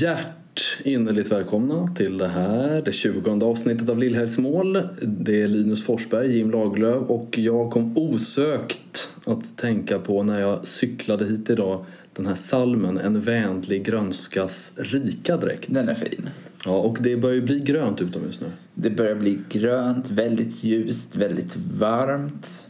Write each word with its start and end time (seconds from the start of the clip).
Hjärt 0.00 0.78
innerligt 0.84 1.32
välkomna 1.32 1.86
till 1.86 2.18
det 2.18 2.28
här, 2.28 2.82
det 2.82 2.92
20 2.92 3.44
avsnittet 3.44 3.88
av 3.88 3.98
Lillhärsmål. 3.98 4.82
Det 5.02 5.42
är 5.42 5.48
Linus 5.48 5.84
Forsberg, 5.84 6.36
Jim 6.36 6.50
Laglöf 6.50 7.10
och 7.10 7.38
jag 7.38 7.70
kom 7.70 7.98
osökt 7.98 9.10
att 9.24 9.56
tänka 9.56 9.98
på 9.98 10.22
när 10.22 10.40
jag 10.40 10.66
cyklade 10.66 11.24
hit 11.24 11.50
idag 11.50 11.84
den 12.16 12.26
här 12.26 12.34
salmen 12.34 12.98
En 12.98 13.20
vänlig 13.20 13.84
grönskas 13.84 14.72
rika 14.76 15.36
dräkt. 15.36 15.66
Den 15.68 15.88
är 15.88 15.94
fin. 15.94 16.28
Ja, 16.64 16.78
och 16.78 16.98
det 17.00 17.16
börjar 17.16 17.34
ju 17.34 17.42
bli 17.42 17.60
grönt 17.60 18.02
utomhus 18.02 18.40
nu. 18.40 18.46
Det 18.74 18.90
börjar 18.90 19.14
bli 19.14 19.38
grönt, 19.48 20.10
väldigt 20.10 20.64
ljust, 20.64 21.16
väldigt 21.16 21.56
varmt. 21.56 22.68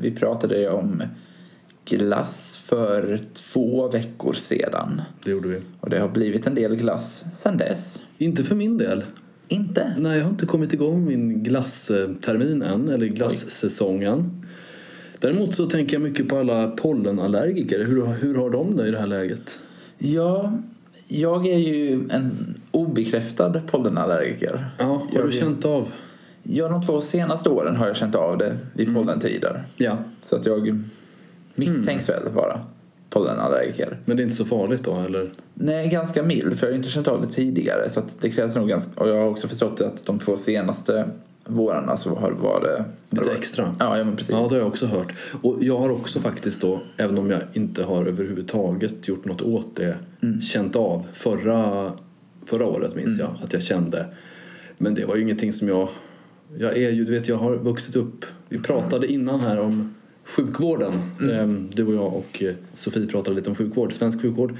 Vi 0.00 0.10
pratade 0.10 0.58
ju 0.58 0.68
om 0.68 1.02
glass 1.88 2.56
för 2.64 3.20
två 3.32 3.88
veckor 3.88 4.32
sedan. 4.32 5.02
Det 5.24 5.30
gjorde 5.30 5.48
vi. 5.48 5.60
Och 5.80 5.90
det 5.90 5.98
har 5.98 6.08
blivit 6.08 6.46
en 6.46 6.54
del 6.54 6.76
glass 6.76 7.24
sedan 7.34 7.56
dess. 7.56 8.02
Inte 8.18 8.44
för 8.44 8.54
min 8.54 8.78
del. 8.78 9.04
Inte? 9.48 9.94
Nej, 9.98 10.16
jag 10.16 10.24
har 10.24 10.30
inte 10.30 10.46
kommit 10.46 10.72
igång 10.72 11.04
min 11.04 11.42
glasstermin 11.42 12.62
än, 12.62 12.88
eller 12.88 13.06
glassäsongen. 13.06 14.46
Däremot 15.20 15.54
så 15.54 15.66
tänker 15.66 15.94
jag 15.94 16.02
mycket 16.02 16.28
på 16.28 16.38
alla 16.38 16.70
pollenallergiker. 16.70 17.84
Hur, 17.84 18.06
hur 18.06 18.34
har 18.34 18.50
de 18.50 18.76
det 18.76 18.88
i 18.88 18.90
det 18.90 18.98
här 18.98 19.06
läget? 19.06 19.58
Ja, 19.98 20.52
jag 21.08 21.46
är 21.46 21.58
ju 21.58 21.92
en 22.10 22.54
obekräftad 22.70 23.60
pollenallergiker. 23.66 24.64
Ja, 24.78 24.84
har 24.84 25.02
jag, 25.12 25.26
du 25.26 25.32
känt 25.32 25.64
av? 25.64 25.88
Ja, 26.42 26.68
de 26.68 26.82
två 26.82 27.00
senaste 27.00 27.48
åren 27.48 27.76
har 27.76 27.86
jag 27.86 27.96
känt 27.96 28.14
av 28.14 28.38
det 28.38 28.56
vid 28.72 28.94
pollentider. 28.94 29.64
Ja. 29.76 29.98
Så 30.24 30.36
att 30.36 30.46
jag 30.46 30.84
misstänks 31.58 32.08
väl 32.08 32.32
vara 32.32 32.60
pollenallergiker. 33.10 33.98
Men 34.04 34.16
det 34.16 34.22
är 34.22 34.24
inte 34.24 34.36
så 34.36 34.44
farligt 34.44 34.84
då, 34.84 34.94
eller? 35.06 35.26
Nej, 35.54 35.88
ganska 35.88 36.22
mild, 36.22 36.58
för 36.58 36.66
jag 36.66 36.72
har 36.72 36.76
inte 36.76 36.88
känt 36.88 37.08
av 37.08 37.20
det 37.20 37.28
tidigare. 37.28 37.90
Så 37.90 38.00
att 38.00 38.20
det 38.20 38.30
krävs 38.30 38.56
nog 38.56 38.68
ganska... 38.68 39.00
Och 39.00 39.08
jag 39.08 39.14
har 39.14 39.28
också 39.28 39.48
förstått 39.48 39.80
att 39.80 40.04
de 40.06 40.18
två 40.18 40.36
senaste 40.36 41.08
vårarna 41.44 41.96
så 41.96 42.14
har 42.14 42.30
det 42.30 42.36
varit... 42.36 42.80
Lite 43.10 43.38
extra? 43.38 43.72
Ja, 43.78 43.98
ja 43.98 44.04
men 44.04 44.16
precis. 44.16 44.30
Ja, 44.30 44.42
det 44.42 44.54
har 44.54 44.56
jag 44.56 44.66
också 44.66 44.86
hört. 44.86 45.14
Och 45.42 45.56
jag 45.60 45.78
har 45.78 45.90
också 45.90 46.20
faktiskt 46.20 46.60
då, 46.60 46.80
även 46.96 47.18
om 47.18 47.30
jag 47.30 47.40
inte 47.52 47.82
har 47.82 48.06
överhuvudtaget 48.06 49.08
gjort 49.08 49.24
något 49.24 49.42
åt 49.42 49.76
det, 49.76 49.96
känt 50.42 50.76
av 50.76 51.06
förra, 51.14 51.92
förra 52.46 52.66
året 52.66 52.94
minns 52.94 53.18
jag 53.18 53.30
att 53.42 53.52
jag 53.52 53.62
kände. 53.62 54.06
Men 54.78 54.94
det 54.94 55.04
var 55.04 55.16
ju 55.16 55.22
ingenting 55.22 55.52
som 55.52 55.68
jag... 55.68 55.88
Jag 56.58 56.76
är 56.76 56.90
ju, 56.90 57.04
du 57.04 57.12
vet, 57.12 57.28
jag 57.28 57.36
har 57.36 57.56
vuxit 57.56 57.96
upp. 57.96 58.24
Vi 58.48 58.58
pratade 58.58 59.06
innan 59.12 59.40
här 59.40 59.60
om 59.60 59.94
sjukvården. 60.36 60.92
Ehm, 61.32 61.68
Du 61.74 61.86
och 61.86 61.94
jag 61.94 62.14
och 62.14 62.42
eh, 62.42 62.54
Sofie 62.74 63.06
pratade 63.06 63.36
lite 63.36 63.50
om 63.50 63.56
sjukvård, 63.56 63.92
svensk 63.92 64.22
sjukvård. 64.22 64.50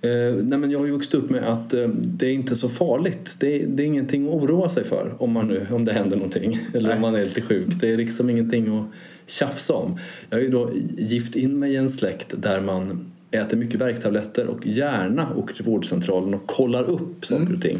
Eh, 0.00 0.34
nej 0.42 0.58
men 0.58 0.70
jag 0.70 0.78
har 0.78 0.86
ju 0.86 0.92
vuxit 0.92 1.14
upp 1.14 1.30
med 1.30 1.42
att 1.42 1.74
eh, 1.74 1.88
det 1.88 2.26
är 2.26 2.32
inte 2.32 2.56
så 2.56 2.68
farligt. 2.68 3.36
Det 3.40 3.62
är, 3.62 3.66
det 3.66 3.82
är 3.82 3.86
ingenting 3.86 4.28
att 4.28 4.34
oroa 4.34 4.68
sig 4.68 4.84
för 4.84 5.14
om, 5.18 5.32
man 5.32 5.48
nu, 5.48 5.66
om 5.70 5.84
det 5.84 5.92
händer 5.92 6.16
någonting. 6.16 6.60
Eller 6.74 6.88
Nej. 6.88 6.96
om 6.96 7.00
man 7.00 7.16
är 7.16 7.24
lite 7.24 7.40
sjuk. 7.40 7.66
Det 7.80 7.92
är 7.92 7.96
liksom 7.96 8.30
ingenting 8.30 8.78
att 8.78 8.86
tjafsa 9.26 9.74
om. 9.74 9.98
Jag 10.30 10.36
har 10.38 10.42
ju 10.42 10.50
då 10.50 10.70
gift 10.96 11.36
in 11.36 11.58
mig 11.58 11.72
i 11.72 11.76
en 11.76 11.88
släkt 11.88 12.34
där 12.36 12.60
man 12.60 13.06
äter 13.30 13.56
mycket 13.56 13.80
värktabletter 13.80 14.46
och 14.46 14.66
gärna 14.66 15.34
åker 15.34 15.54
till 15.54 15.64
vårdcentralen 15.64 16.34
och 16.34 16.46
kollar 16.46 16.84
upp 16.84 17.24
saker 17.26 17.54
och 17.54 17.62
ting. 17.62 17.78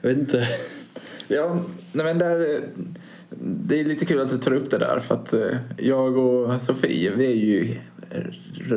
Jag 0.00 0.08
vet 0.08 0.18
inte. 0.18 0.48
Ja, 1.28 1.56
nej 1.92 2.04
men 2.04 2.18
där, 2.18 2.62
det 3.40 3.80
är 3.80 3.84
lite 3.84 4.04
kul 4.06 4.20
att 4.20 4.28
du 4.28 4.36
tar 4.36 4.52
upp 4.52 4.70
det 4.70 4.78
där 4.78 5.00
för 5.00 5.14
att 5.14 5.32
eh, 5.32 5.40
jag 5.78 6.16
och 6.16 6.60
Sofie 6.60 7.10
vi 7.16 7.26
är 7.26 7.34
ju 7.36 7.74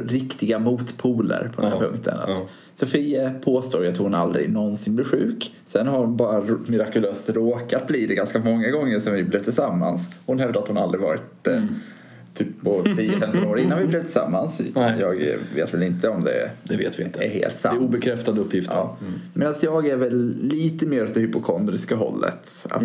riktiga 0.08 0.60
motpoler 0.60 1.52
på 1.56 1.62
den 1.62 1.72
här 1.72 1.78
Ja, 1.78 1.88
punkten. 1.88 2.20
Att 2.20 2.30
ja. 2.30 2.48
Sofie 2.76 3.32
påstår 3.44 3.86
att 3.86 3.98
hon 3.98 4.14
aldrig 4.14 4.50
någonsin 4.50 4.96
blir 4.96 5.06
sjuk. 5.06 5.54
Sen 5.66 5.88
har 5.88 6.00
hon 6.00 6.18
bara 6.18 6.44
mirakulöst 6.68 7.30
råkat 7.30 7.88
bli 7.88 8.06
det 8.06 8.16
ganska 8.16 8.40
många 8.40 8.70
gånger 8.72 9.00
sedan 9.00 9.14
vi 9.14 9.24
blev 9.24 9.44
tillsammans. 9.44 10.10
Hon 10.26 10.40
hävdar 10.40 10.62
att 10.62 10.68
hon 10.68 10.78
aldrig 10.78 11.02
varit 11.04 11.22
det 11.42 11.52
Mm. 11.52 11.68
Typ 12.34 12.62
på 12.64 12.82
10-15 12.84 13.46
år 13.48 13.60
innan 13.60 13.80
vi 13.80 13.86
blev 13.88 14.04
tillsammans. 14.04 14.62
Nej. 14.76 15.00
Jag 15.00 15.16
vet 15.56 15.74
väl 15.74 15.84
inte 15.84 16.10
om 16.10 16.24
det 16.24 16.52
Det 16.64 16.78
vet 16.78 17.00
vi 17.00 17.04
inte. 17.04 17.20
är 17.24 17.30
helt 17.30 17.46
Det 17.62 17.68
är 17.68 17.72
sant. 17.72 17.80
obekräftade 17.82 18.42
uppgifter. 18.42 18.74
Ja. 18.76 18.98
Medan 19.34 19.54
jag 19.62 19.88
är 19.88 19.96
väl 19.96 20.36
lite 20.42 20.86
mer 20.88 21.04
åt 21.04 21.14
det 21.14 21.20
hypokondriska 21.20 21.96
hållet. 21.96 22.68
Att 22.70 22.84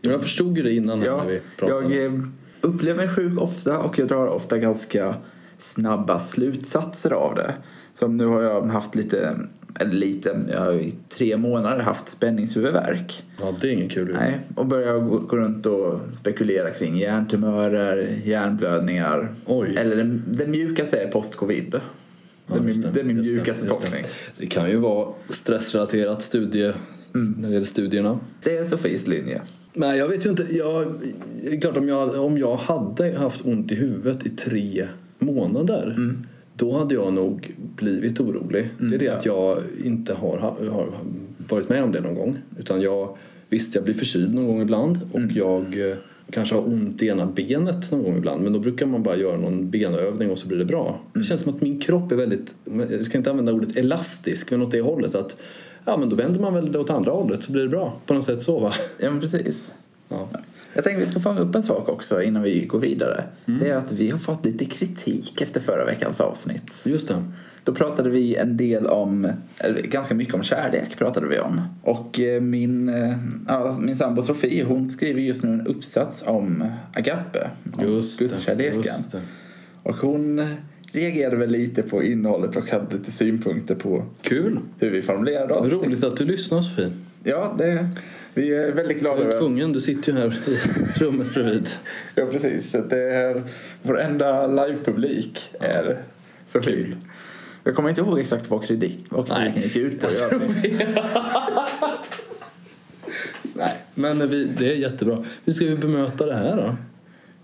Jag 0.00 0.22
förstod 0.22 0.56
ju 0.56 0.62
det 0.62 0.72
innan 0.72 1.02
Ja, 1.02 1.16
när 1.16 1.30
vi 1.30 1.40
pratade. 1.58 1.94
jag 1.94 2.04
eh, 2.06 2.12
upplever 2.60 2.96
mig 3.06 3.08
sjuk 3.08 3.40
ofta 3.40 3.78
och 3.78 3.98
jag 3.98 4.08
drar 4.08 4.26
ofta 4.26 4.58
ganska 4.58 5.14
snabba 5.58 6.20
slutsatser 6.20 7.10
av 7.10 7.34
det. 7.34 7.54
Som 7.94 8.16
nu 8.16 8.26
har 8.26 8.42
jag 8.42 8.62
haft 8.66 8.94
lite, 8.94 9.36
eller 9.80 9.92
lite, 9.92 10.40
jag 10.52 10.60
har 10.60 10.72
i 10.72 10.94
tre 11.08 11.36
månader 11.36 11.78
haft 11.78 12.08
spänningshuvudvärk. 12.08 13.24
Ja, 13.40 13.54
det 13.60 13.68
är 13.68 13.72
ingen 13.72 13.88
kul. 13.88 14.16
Nej, 14.18 14.40
och 14.54 14.66
börjar 14.66 14.98
gå, 14.98 15.18
gå 15.18 15.36
runt 15.36 15.66
och 15.66 16.00
spekulera 16.12 16.70
kring 16.70 16.96
hjärntumörer, 16.96 18.08
hjärnblödningar. 18.24 19.32
Oj. 19.46 19.74
Eller 19.76 19.96
det, 19.96 20.04
det 20.26 20.46
mjukaste 20.46 20.96
är 20.96 21.08
post-covid. 21.08 21.80
det, 22.46 22.54
är 22.54 22.92
det 22.92 23.00
är 23.00 23.04
min 23.04 23.20
mjukaste 23.20 23.66
tolkning. 23.66 24.04
Det 24.38 24.46
kan 24.46 24.70
ju 24.70 24.76
vara 24.76 25.08
stressrelaterat 25.30 26.22
studie 26.22 26.72
när 27.12 27.48
det 27.48 27.54
gäller 27.54 27.66
studierna. 27.66 28.20
Det 28.42 28.56
är 28.56 28.64
Sofies 28.64 29.06
linje. 29.06 29.42
Nej, 29.72 29.98
jag 29.98 30.08
vet 30.08 30.26
ju 30.26 30.30
inte. 30.30 30.46
Jag, 30.50 30.94
det 31.50 31.56
klart, 31.56 31.76
om 31.76 31.88
jag, 31.88 32.24
om 32.24 32.38
jag 32.38 32.56
hade 32.56 33.16
haft 33.18 33.44
ont 33.44 33.72
i 33.72 33.74
huvudet 33.74 34.26
i 34.26 34.30
tre 34.30 34.88
månader 35.18 35.96
då 36.56 36.78
hade 36.78 36.94
jag 36.94 37.12
nog 37.12 37.54
blivit 37.58 38.20
orolig. 38.20 38.68
det 38.78 38.94
är 38.94 38.98
det 38.98 39.08
att 39.08 39.26
jag 39.26 39.58
inte 39.84 40.14
har, 40.14 40.38
har 40.38 40.88
varit 41.48 41.68
med 41.68 41.82
om 41.82 41.92
det 41.92 42.00
någon 42.00 42.14
gång. 42.14 42.38
Utan 42.58 42.80
jag, 42.80 43.16
visst, 43.48 43.74
jag 43.74 43.84
blir 43.84 43.94
förkyld 43.94 44.34
någon 44.34 44.46
gång 44.46 44.62
ibland 44.62 45.00
och 45.12 45.20
jag 45.34 45.90
eh, 45.90 45.96
kanske 46.30 46.54
har 46.54 46.66
ont 46.66 47.02
i 47.02 47.08
ena 47.08 47.26
benet 47.26 47.92
någon 47.92 48.02
gång 48.02 48.16
ibland. 48.16 48.42
Men 48.42 48.52
då 48.52 48.58
brukar 48.58 48.86
man 48.86 49.02
bara 49.02 49.16
göra 49.16 49.36
någon 49.36 49.70
benövning 49.70 50.30
och 50.30 50.38
så 50.38 50.48
blir 50.48 50.58
det 50.58 50.64
bra. 50.64 51.00
Det 51.12 51.22
känns 51.22 51.40
som 51.40 51.54
att 51.54 51.60
min 51.60 51.80
kropp 51.80 52.12
är 52.12 52.16
väldigt, 52.16 52.54
jag 52.90 53.04
ska 53.04 53.18
inte 53.18 53.30
använda 53.30 53.52
ordet 53.52 53.76
elastisk, 53.76 54.50
men 54.50 54.62
åt 54.62 54.70
det 54.70 54.80
hållet. 54.80 55.14
Att, 55.14 55.36
ja, 55.84 55.96
men 55.96 56.08
då 56.08 56.16
vänder 56.16 56.40
man 56.40 56.54
väl 56.54 56.72
det 56.72 56.78
åt 56.78 56.90
andra 56.90 57.10
hållet 57.10 57.42
så 57.42 57.52
blir 57.52 57.62
det 57.62 57.68
bra. 57.68 57.96
På 58.06 58.14
något 58.14 58.24
sätt 58.24 58.42
så 58.42 58.58
va? 58.58 58.72
Ja, 59.00 59.10
men 59.10 59.20
precis. 59.20 59.72
Ja. 60.08 60.28
Jag 60.76 60.84
tänker 60.84 61.00
vi 61.00 61.06
ska 61.06 61.20
fånga 61.20 61.40
upp 61.40 61.54
en 61.54 61.62
sak 61.62 61.88
också 61.88 62.22
innan 62.22 62.42
vi 62.42 62.66
går 62.66 62.78
vidare. 62.78 63.24
Det 63.44 63.68
är 63.68 63.76
att 63.76 63.92
vi 63.92 64.10
har 64.10 64.18
fått 64.18 64.44
lite 64.44 64.64
kritik 64.64 65.40
efter 65.42 65.60
förra 65.60 65.84
veckans 65.84 66.20
avsnitt. 66.20 66.82
Just 66.86 67.08
det. 67.08 67.24
Då 67.64 67.74
pratade 67.74 68.10
vi 68.10 68.34
en 68.34 68.56
del 68.56 68.86
om, 68.86 69.32
ganska 69.84 70.14
mycket 70.14 70.34
om 70.34 70.42
kärlek 70.42 70.96
pratade 70.98 71.26
vi 71.26 71.38
om. 71.38 71.60
Och 71.82 72.20
eh, 72.20 72.40
min, 72.40 72.88
eh, 72.88 73.12
ja, 73.48 73.78
min 73.80 73.96
sambo 73.96 74.22
Sofie 74.22 74.64
hon 74.64 74.90
skriver 74.90 75.20
just 75.20 75.42
nu 75.42 75.52
en 75.52 75.66
uppsats 75.66 76.24
om 76.26 76.64
agape, 76.94 77.50
om 77.76 77.84
Just 77.84 78.20
gudskärleken. 78.20 78.76
Just 78.76 79.12
det. 79.12 79.20
Och 79.82 79.96
hon 79.96 80.38
eh, 80.38 80.46
reagerade 80.92 81.36
väl 81.36 81.50
lite 81.50 81.82
på 81.82 82.02
innehållet 82.02 82.56
och 82.56 82.70
hade 82.70 82.96
lite 82.96 83.10
synpunkter 83.10 83.74
på 83.74 84.04
Kul. 84.22 84.58
hur 84.78 84.90
vi 84.90 85.02
formulerade 85.02 85.54
oss. 85.54 85.68
Roligt 85.68 86.04
att 86.04 86.16
du 86.16 86.24
lyssnar 86.24 86.62
Sofie. 86.62 86.90
Ja, 87.22 87.54
det, 87.58 87.88
vi 88.36 88.54
är 88.54 88.72
väldigt 88.72 89.00
glada 89.00 89.20
Du 89.22 89.26
är 89.28 89.38
tvungen, 89.40 89.72
du 89.72 89.80
sitter 89.80 90.12
ju 90.12 90.18
här 90.18 90.38
i 90.48 90.58
rummet 90.98 91.34
bredvid. 91.34 91.68
Ja, 92.14 92.26
precis. 92.26 92.72
Det 92.90 93.02
är, 93.02 93.42
vår 93.82 94.00
enda 94.00 94.46
livepublik 94.46 95.50
är 95.60 96.02
så 96.46 96.60
kul. 96.60 96.96
Jag 97.64 97.74
kommer 97.74 97.88
inte 97.88 98.00
ihåg 98.00 98.20
exakt 98.20 98.50
vad, 98.50 98.64
kritik, 98.64 98.98
vad 99.08 99.28
kritiken 99.28 99.62
gick 99.62 99.76
ut 99.76 100.00
på. 100.00 100.06
Nej, 103.54 103.76
men 103.94 104.28
vi, 104.30 104.44
det 104.58 104.72
är 104.72 104.76
jättebra. 104.76 105.24
Hur 105.44 105.52
ska 105.52 105.64
vi 105.64 105.76
bemöta 105.76 106.26
det 106.26 106.34
här 106.34 106.56
då? 106.56 106.76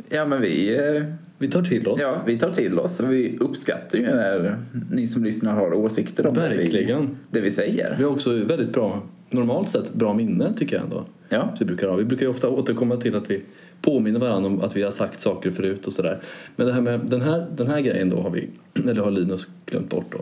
Ja, 0.09 0.25
men 0.27 0.41
vi, 0.41 0.77
eh, 0.77 1.03
Vi 1.39 1.49
tar 1.49 1.63
till 1.63 1.89
oss. 1.89 2.01
ja, 2.01 2.23
vi 2.27 2.39
tar 2.39 2.51
till 2.51 2.79
oss 2.79 3.01
och 3.01 3.13
vi 3.13 3.39
uppskattar 3.41 3.99
ju 3.99 4.05
när 4.05 4.59
ni 4.91 5.09
som 5.09 5.25
lyssnar 5.25 5.53
har 5.53 5.75
åsikter 5.75 6.27
om 6.27 6.35
det 6.35 6.49
vi, 6.49 6.97
det 7.31 7.41
vi 7.41 7.51
säger. 7.51 7.95
Vi 7.99 8.05
har 8.05 8.11
också 8.11 8.31
väldigt 8.31 8.73
bra, 8.73 9.03
normalt 9.33 9.71
sett, 9.71 9.95
bra 9.95 10.15
minne 10.15 10.53
tycker 10.57 10.77
jag 10.77 10.85
ändå. 10.85 11.05
Ja. 11.29 11.49
Så 11.55 11.59
vi, 11.59 11.65
brukar 11.65 11.89
ha. 11.89 11.97
vi 11.97 12.05
brukar 12.05 12.23
ju 12.23 12.31
ofta 12.31 12.49
återkomma 12.49 12.97
till 12.97 13.17
att 13.17 13.31
vi 13.31 13.43
påminner 13.83 14.21
varandra 14.21 14.51
om 14.51 14.61
att 14.61 14.77
vi 14.77 14.83
har 14.83 14.91
sagt 14.91 15.21
saker 15.21 15.51
förut 15.51 15.87
och 15.87 15.93
sådär. 15.93 16.21
Men 16.57 16.67
det 16.67 16.73
här 16.73 16.81
med 16.81 17.01
den 17.01 17.21
här, 17.21 17.47
den 17.57 17.67
här 17.67 17.81
grejen 17.81 18.11
då 18.11 18.21
har 18.21 18.31
vi, 18.31 18.51
eller 18.75 18.95
har 18.95 19.11
Linus 19.11 19.49
glömt 19.67 19.91
bort 19.91 20.07
då. 20.13 20.19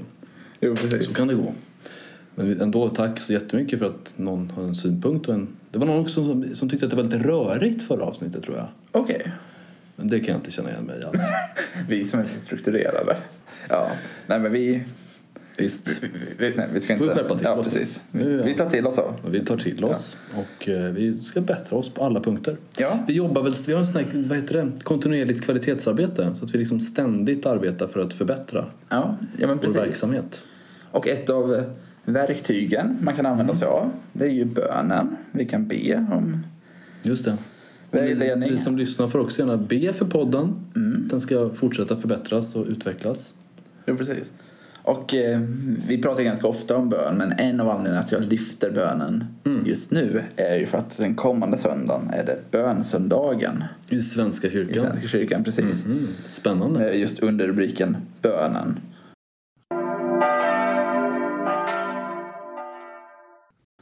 Jo, 0.60 0.76
precis. 0.76 1.06
Så 1.06 1.14
kan 1.14 1.28
det 1.28 1.34
gå. 1.34 1.52
Men 2.34 2.60
ändå 2.60 2.88
tack 2.88 3.18
så 3.18 3.32
jättemycket 3.32 3.78
för 3.78 3.86
att 3.86 4.12
någon 4.16 4.50
har 4.50 4.62
en 4.62 4.74
synpunkt. 4.74 5.28
Och 5.28 5.34
en, 5.34 5.48
det 5.70 5.78
var 5.78 5.86
någon 5.86 6.00
också 6.00 6.24
som, 6.24 6.54
som 6.54 6.68
tyckte 6.68 6.86
att 6.86 6.90
det 6.90 6.96
var 6.96 7.04
lite 7.04 7.18
rörigt 7.18 7.82
förra 7.82 8.02
avsnittet 8.02 8.42
tror 8.42 8.56
jag. 8.56 8.66
Okej. 8.92 9.32
Men 9.96 10.08
det 10.08 10.20
kan 10.20 10.28
jag 10.28 10.36
inte 10.36 10.50
känna 10.50 10.70
igen 10.70 10.84
mig 10.84 11.04
alls. 11.04 11.20
Vi 11.88 12.04
som 12.04 12.20
är 12.20 12.24
så 12.24 12.38
strukturerade. 12.38 13.16
Ja, 13.68 13.90
nej 14.26 14.40
men 14.40 14.52
vi... 14.52 14.82
Visst. 15.60 15.88
vi, 15.88 16.08
vi 16.38 16.56
nej, 16.56 16.68
vi 16.72 16.80
ska 16.80 16.92
inte... 16.92 17.04
Får 17.04 17.12
vi 17.14 17.18
skärpa 17.20 17.34
till 17.34 17.44
ja, 17.44 17.54
oss 17.54 17.68
precis. 17.68 18.00
Nu, 18.10 18.36
ja. 18.36 18.44
Vi 18.44 18.54
tar 18.54 18.70
till 18.70 18.86
oss 18.86 18.98
av. 18.98 19.14
Vi 19.30 19.44
tar 19.44 19.56
till 19.56 19.84
oss 19.84 20.16
och 20.34 20.68
eh, 20.68 20.90
vi 20.92 21.20
ska 21.20 21.40
bättra 21.40 21.76
oss 21.78 21.88
på 21.88 22.04
alla 22.04 22.20
punkter. 22.20 22.56
Ja. 22.76 22.98
Vi 23.06 23.12
jobbar 23.12 23.42
väl, 23.42 23.54
vi 23.66 23.72
har 23.72 23.80
en 23.80 23.86
sån 23.86 23.96
här, 23.96 24.06
vad 24.28 24.38
heter 24.38 24.54
det, 24.54 24.82
kontinuerligt 24.82 25.44
kvalitetsarbete 25.44 26.30
så 26.34 26.44
att 26.44 26.54
vi 26.54 26.58
liksom 26.58 26.80
ständigt 26.80 27.46
arbetar 27.46 27.86
för 27.86 28.00
att 28.00 28.14
förbättra 28.14 28.66
Ja, 28.88 29.16
ja 29.36 29.46
men 29.46 29.56
vår 29.56 29.56
precis. 29.56 29.76
verksamhet. 29.76 30.44
Och 30.90 31.08
ett 31.08 31.30
av 31.30 31.64
verktygen 32.04 32.98
man 33.00 33.14
kan 33.14 33.26
använda 33.26 33.54
sig 33.54 33.68
av. 33.68 33.90
Det 34.12 34.24
är 34.24 34.30
ju 34.30 34.44
bönen. 34.44 35.16
Vi 35.32 35.44
kan 35.44 35.66
be 35.66 36.06
om 36.12 36.42
Just 37.02 37.24
det. 37.24 37.36
vägledning. 37.90 38.48
Ni, 38.48 38.54
ni 38.56 38.60
som 38.60 38.76
lyssnar 38.78 39.08
får 39.08 39.18
också 39.18 39.38
gärna 39.40 39.56
be 39.56 39.92
för 39.92 40.04
podden. 40.04 40.54
Den 41.10 41.20
ska 41.20 41.50
fortsätta 41.50 41.96
förbättras 41.96 42.56
och 42.56 42.66
utvecklas. 42.66 43.34
Jo, 43.86 43.96
precis. 43.96 44.32
Och 44.90 45.14
eh, 45.14 45.40
vi 45.88 46.02
pratar 46.02 46.22
ganska 46.22 46.46
ofta 46.46 46.76
om 46.76 46.88
bön, 46.88 47.16
men 47.16 47.32
en 47.32 47.60
av 47.60 47.68
anledningarna 47.68 48.00
att 48.00 48.12
jag 48.12 48.22
lyfter 48.22 48.70
bönen 48.70 49.24
just 49.66 49.90
nu 49.90 50.22
är 50.36 50.56
ju 50.56 50.66
för 50.66 50.78
att 50.78 50.98
den 50.98 51.14
kommande 51.14 51.56
söndagen 51.56 52.10
är 52.12 52.24
det 52.24 52.38
bönsöndagen 52.50 53.64
I 53.90 54.00
Svenska 54.00 54.46
i 54.46 54.50
kyrkan. 54.50 54.80
Svenska 54.80 55.08
kyrkan. 55.08 55.44
Precis. 55.44 55.84
Mm, 55.84 56.08
spännande. 56.28 56.90
Eh, 56.90 57.00
Just 57.00 57.20
under 57.20 57.46
rubriken 57.46 57.96
bönen. 58.22 58.80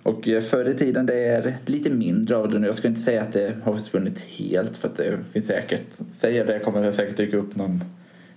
Och 0.03 0.29
eh, 0.29 0.43
förr 0.43 0.69
i 0.69 0.75
tiden 0.75 1.07
det 1.07 1.25
är 1.25 1.57
lite 1.67 1.91
mindre 1.91 2.37
av 2.37 2.51
det 2.51 2.59
nu. 2.59 2.67
Jag 2.67 2.75
skulle 2.75 2.89
inte 2.89 3.01
säga 3.01 3.23
att 3.23 3.33
det 3.33 3.57
har 3.63 3.75
försvunnit 3.75 4.21
helt 4.21 4.77
för 4.77 4.89
att 4.89 4.97
det 4.97 5.19
finns 5.33 5.47
säkert, 5.47 6.01
säger 6.11 6.47
det 6.47 6.59
kommer 6.59 6.83
det 6.83 6.93
säkert 6.93 7.17
dyka 7.17 7.37
upp 7.37 7.57
någon 7.57 7.81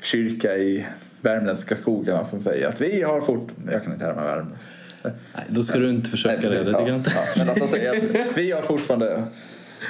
kyrka 0.02 0.58
i 0.58 0.86
värmländska 1.22 1.76
skogarna 1.76 2.24
som 2.24 2.42
säger 2.42 2.68
att 2.68 2.82
vi 2.82 3.02
har 3.02 3.22
fort... 3.22 3.48
Jag 3.72 3.84
kan 3.84 3.94
inte 3.94 4.06
härma 4.06 4.24
värmländska. 4.24 4.68
Nej, 5.04 5.14
då 5.48 5.64
ska 5.64 5.80
du 5.80 5.90
inte 5.90 6.10
försöka 6.10 6.50
det. 6.50 6.58
precis, 6.58 6.74
det 6.74 6.82
ja, 6.88 6.96
inte. 6.96 7.12
ja. 7.16 7.22
Men 7.38 7.50
att 7.50 7.56
de 7.56 7.68
säger 7.68 8.26
att 8.28 8.38
vi 8.38 8.52
har 8.52 8.62
fortfarande 8.62 9.24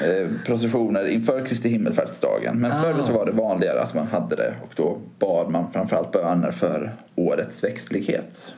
eh, 0.04 0.30
processioner 0.46 1.06
inför 1.06 1.46
Kristi 1.46 1.69
himmelfärdsdagen. 1.69 2.60
Men 2.60 2.72
Ah. 2.72 2.81
förr 2.81 3.02
så 3.02 3.13
var 3.13 3.25
det 3.25 3.31
vanligare 3.31 3.81
att 3.81 3.94
man 3.94 4.08
hade 4.08 4.36
det 4.36 4.56
och 4.63 4.72
då 4.75 4.98
bad 5.19 5.52
man 5.52 5.72
framförallt 5.72 6.12
böner 6.12 6.52
för 6.52 6.92
årets 7.16 7.63
växtlighet. 7.63 8.56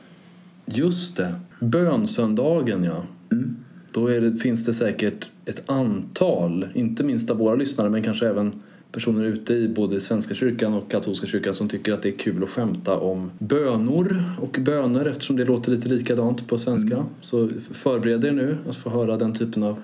Just 0.66 1.16
det. 1.16 1.34
Bönsöndagen, 1.60 2.84
ja. 2.84 3.04
Mm. 3.32 3.56
Då 3.92 4.08
det, 4.08 4.36
finns 4.36 4.64
det 4.66 4.74
säkert 4.74 5.28
ett 5.46 5.62
antal, 5.70 6.68
inte 6.74 7.04
minst 7.04 7.30
av 7.30 7.36
våra 7.36 7.54
lyssnare 7.54 7.90
men 7.90 8.02
kanske 8.02 8.28
även 8.28 8.62
personer 8.94 9.24
ute 9.24 9.54
i 9.54 9.68
både 9.68 10.00
Svenska 10.00 10.34
kyrkan 10.34 10.74
och 10.74 10.90
katolska 10.90 11.26
kyrkan 11.26 11.54
som 11.54 11.68
tycker 11.68 11.92
att 11.92 12.02
det 12.02 12.08
är 12.08 12.18
kul 12.18 12.42
att 12.42 12.50
skämta 12.50 12.96
om 12.98 13.30
bönor 13.38 14.22
och 14.40 14.56
böner 14.60 15.06
eftersom 15.06 15.36
det 15.36 15.44
låter 15.44 15.70
lite 15.70 15.88
likadant 15.88 16.48
på 16.48 16.58
svenska. 16.58 16.94
Mm. 16.94 17.06
Så 17.20 17.48
förbered 17.72 18.24
er 18.24 18.32
nu 18.32 18.56
att 18.70 18.76
få 18.76 18.90
höra 18.90 19.16
den 19.16 19.34
typen 19.34 19.62
av... 19.62 19.78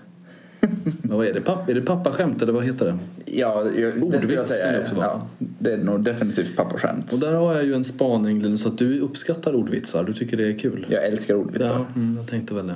Men 1.02 1.16
vad 1.16 1.26
är 1.26 1.34
det? 1.34 1.40
Papp, 1.40 1.68
är 1.68 1.74
det 1.74 1.80
pappaskämt 1.80 2.42
eller 2.42 2.52
vad 2.52 2.64
heter 2.64 2.86
det? 2.86 2.98
Ja, 3.38 3.64
jag- 3.78 4.10
det 4.10 4.18
skulle 4.20 4.34
jag 4.34 4.46
säga. 4.46 4.66
det 4.72 4.76
är- 4.78 4.82
också. 4.82 4.94
Ja, 4.98 5.26
det 5.58 5.72
är 5.72 5.78
nog 5.78 6.02
definitivt 6.04 6.56
pappaskämt. 6.56 7.12
Och 7.12 7.18
där 7.18 7.34
har 7.34 7.54
jag 7.54 7.64
ju 7.64 7.74
en 7.74 7.84
spaning 7.84 8.42
Linus 8.42 8.66
att 8.66 8.78
du 8.78 8.98
uppskattar 9.00 9.54
ordvitsar. 9.54 10.04
Du 10.04 10.12
tycker 10.12 10.36
det 10.36 10.48
är 10.48 10.58
kul. 10.58 10.86
Jag 10.88 11.06
älskar 11.06 11.34
ordvitsar. 11.34 11.66
Ja, 11.94 12.00
mm, 12.00 12.16
jag 12.16 12.26
tänkte 12.26 12.54
väl 12.54 12.66
det. 12.66 12.74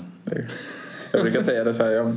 Jag 1.15 1.23
brukar 1.23 1.43
säga 1.43 1.65
det 1.65 1.75
så 1.75 1.85
här. 1.85 1.91
Jag, 1.91 2.17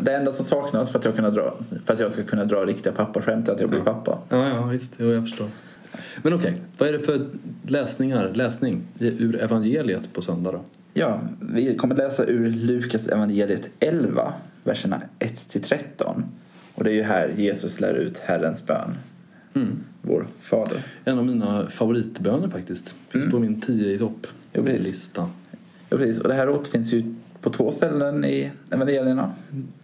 det 0.00 0.12
enda 0.12 0.32
som 0.32 0.44
saknas 0.44 0.90
för 0.90 0.98
att, 0.98 1.04
jag 1.04 1.16
kunna 1.16 1.30
dra, 1.30 1.56
för 1.84 1.94
att 1.94 2.00
jag 2.00 2.12
ska 2.12 2.22
kunna 2.22 2.44
dra 2.44 2.64
riktiga 2.64 2.92
pappaskämt 2.92 3.48
är 3.48 3.52
att 3.52 3.60
jag 3.60 3.70
blir 3.70 3.80
pappa. 3.80 4.18
Ja, 4.28 4.48
ja 4.48 4.66
visst. 4.66 4.94
Jo, 4.98 5.12
jag 5.12 5.22
förstår. 5.22 5.48
Men 6.22 6.32
okej, 6.32 6.60
vad 6.78 6.88
är 6.88 6.92
det 6.92 6.98
för 6.98 7.20
läsningar, 7.66 8.32
läsning 8.34 8.82
ur 8.98 9.36
evangeliet 9.42 10.12
på 10.12 10.22
söndag 10.22 10.52
då? 10.52 10.60
Ja, 10.94 11.20
vi 11.40 11.76
kommer 11.76 11.94
läsa 11.94 12.24
ur 12.24 12.50
Lukas 12.50 13.08
evangeliet 13.08 13.68
11, 13.80 14.32
verserna 14.64 15.00
1-13. 15.18 16.22
Och 16.74 16.84
det 16.84 16.90
är 16.90 16.94
ju 16.94 17.02
här 17.02 17.32
Jesus 17.36 17.80
lär 17.80 17.94
ut 17.94 18.18
Herrens 18.18 18.66
bön. 18.66 18.94
Mm. 19.54 19.78
Vår 20.02 20.26
Fader. 20.42 20.82
En 21.04 21.18
av 21.18 21.26
mina 21.26 21.66
favoritböner 21.66 22.48
faktiskt. 22.48 22.94
Finns 23.08 23.30
på 23.30 23.38
min 23.38 23.60
10 23.60 23.94
i 23.94 23.98
topp 23.98 24.26
Jo, 24.52 24.64
precis. 24.64 24.86
lista. 24.86 25.28
Ja, 25.88 25.96
precis. 25.96 26.20
Och 26.20 26.28
det 26.28 26.34
här 26.34 26.48
återfinns 26.48 26.92
ju 26.92 27.14
på 27.46 27.50
två 27.52 27.72
ställen 27.72 28.24
i 28.24 28.50
evangelierna. 28.72 29.32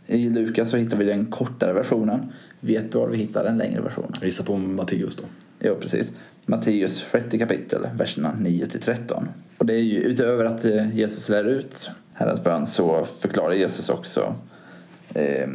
I 0.06 0.28
Lukas 0.28 0.70
så 0.70 0.76
hittar 0.76 0.96
vi 0.96 1.04
den 1.04 1.26
kortare 1.26 1.72
versionen. 1.72 2.32
Vet 2.60 2.92
du 2.92 2.98
var 2.98 3.08
vi 3.08 3.16
hittar 3.16 3.44
den 3.44 3.58
längre 3.58 3.82
versionen? 3.82 4.12
Jag 4.14 4.24
gissar 4.24 4.44
på 4.44 4.56
Matteus 4.56 5.16
då. 5.16 5.22
Ja, 5.58 5.74
precis. 5.80 6.12
Matteus 6.46 7.02
sjätte 7.02 7.38
kapitel, 7.38 7.86
verserna 7.94 8.34
9-13. 8.38 9.26
Och 9.58 9.66
det 9.66 9.74
är 9.74 9.80
ju 9.80 10.00
utöver 10.00 10.44
att 10.44 10.64
eh, 10.64 10.96
Jesus 10.96 11.28
lär 11.28 11.44
ut 11.44 11.90
Herrens 12.12 12.44
bön 12.44 12.66
så 12.66 13.04
förklarar 13.04 13.52
Jesus 13.52 13.88
också 13.88 14.34
eh, 15.14 15.48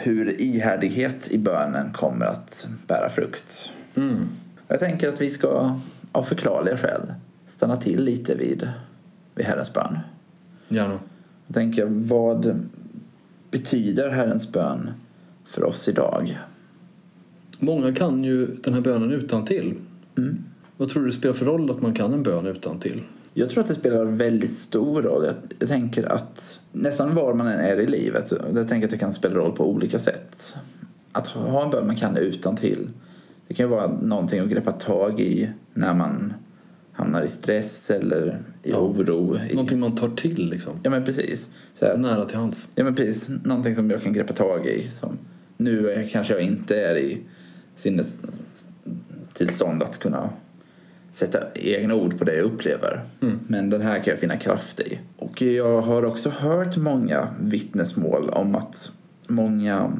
hur 0.00 0.40
ihärdighet 0.40 1.28
i 1.30 1.38
bönen 1.38 1.92
kommer 1.92 2.26
att 2.26 2.68
bära 2.86 3.10
frukt. 3.10 3.72
Mm. 3.94 4.28
Jag 4.68 4.80
tänker 4.80 5.08
att 5.08 5.20
vi 5.20 5.30
ska 5.30 5.78
av 6.12 6.22
förklarliga 6.22 6.76
skäl 6.76 7.14
stanna 7.46 7.76
till 7.76 8.04
lite 8.04 8.34
vid, 8.34 8.68
vid 9.34 9.46
Herrens 9.46 9.72
bön. 9.74 9.98
Gärna. 10.68 10.98
Jag 11.46 11.54
tänker, 11.54 11.86
vad 11.86 12.68
betyder 13.50 14.10
Herrens 14.10 14.52
bön 14.52 14.90
för 15.44 15.64
oss 15.64 15.88
idag? 15.88 16.38
Många 17.58 17.94
kan 17.94 18.24
ju 18.24 18.46
den 18.46 18.74
här 18.74 18.80
bönen 18.80 19.10
utan 19.10 19.44
till. 19.44 19.74
Mm. 20.18 20.44
Vad 20.76 20.88
tror 20.88 21.04
du 21.04 21.12
spelar 21.12 21.34
för 21.34 21.46
roll 21.46 21.70
att 21.70 21.82
man 21.82 21.94
kan 21.94 22.12
en 22.12 22.22
bön 22.22 22.46
utan 22.46 22.78
till? 22.78 23.02
Jag 23.34 23.48
tror 23.48 23.62
att 23.62 23.68
det 23.68 23.74
spelar 23.74 24.04
väldigt 24.04 24.56
stor 24.56 25.02
roll. 25.02 25.24
Jag, 25.24 25.34
jag 25.58 25.68
tänker 25.68 26.12
att 26.12 26.60
nästan 26.72 27.14
var 27.14 27.34
man 27.34 27.46
än 27.46 27.60
är 27.60 27.80
i 27.80 27.86
livet, 27.86 28.32
jag 28.54 28.68
tänker 28.68 28.86
att 28.86 28.90
det 28.90 28.98
kan 28.98 29.12
spela 29.12 29.34
roll 29.34 29.52
på 29.52 29.70
olika 29.70 29.98
sätt. 29.98 30.56
Att 31.12 31.26
ha 31.26 31.64
en 31.64 31.70
bön 31.70 31.86
man 31.86 31.96
kan 31.96 32.16
utan 32.16 32.56
till. 32.56 32.88
Det 33.48 33.54
kan 33.54 33.66
ju 33.66 33.70
vara 33.70 33.92
någonting 34.02 34.40
att 34.40 34.48
greppa 34.48 34.72
tag 34.72 35.20
i 35.20 35.50
när 35.74 35.94
man 35.94 36.34
hamnar 36.92 37.22
i 37.22 37.28
stress 37.28 37.90
eller 37.90 38.42
Ja. 38.62 38.76
oro. 38.78 39.36
I, 39.50 39.54
Någonting 39.54 39.80
man 39.80 39.94
tar 39.94 40.08
till 40.08 40.48
liksom. 40.50 40.72
ja 40.82 40.90
men 40.90 41.04
precis. 41.04 41.50
Att, 41.80 42.00
Nära 42.00 42.24
till 42.24 42.36
hands. 42.36 42.68
Ja 42.74 42.84
men 42.84 42.94
precis, 42.94 43.30
någonting 43.44 43.74
som 43.74 43.90
jag 43.90 44.02
kan 44.02 44.12
greppa 44.12 44.32
tag 44.32 44.66
i. 44.66 44.88
Som 44.88 45.18
nu 45.56 45.90
är, 45.90 46.08
kanske 46.08 46.32
jag 46.34 46.42
inte 46.42 46.80
är 46.80 46.96
i 46.96 47.18
sinnestillstånd 47.74 49.82
att 49.82 49.98
kunna 49.98 50.30
sätta 51.10 51.38
egna 51.54 51.94
ord 51.94 52.18
på 52.18 52.24
det 52.24 52.36
jag 52.36 52.44
upplever. 52.44 53.02
Men 53.46 53.70
den 53.70 53.80
här 53.80 53.94
kan 53.98 54.10
jag 54.10 54.18
finna 54.18 54.36
kraft 54.36 54.80
i. 54.80 54.98
Och 55.18 55.42
jag 55.42 55.80
har 55.82 56.04
också 56.04 56.30
hört 56.30 56.76
många 56.76 57.28
vittnesmål 57.42 58.28
om 58.28 58.54
att 58.54 58.92
många 59.28 59.92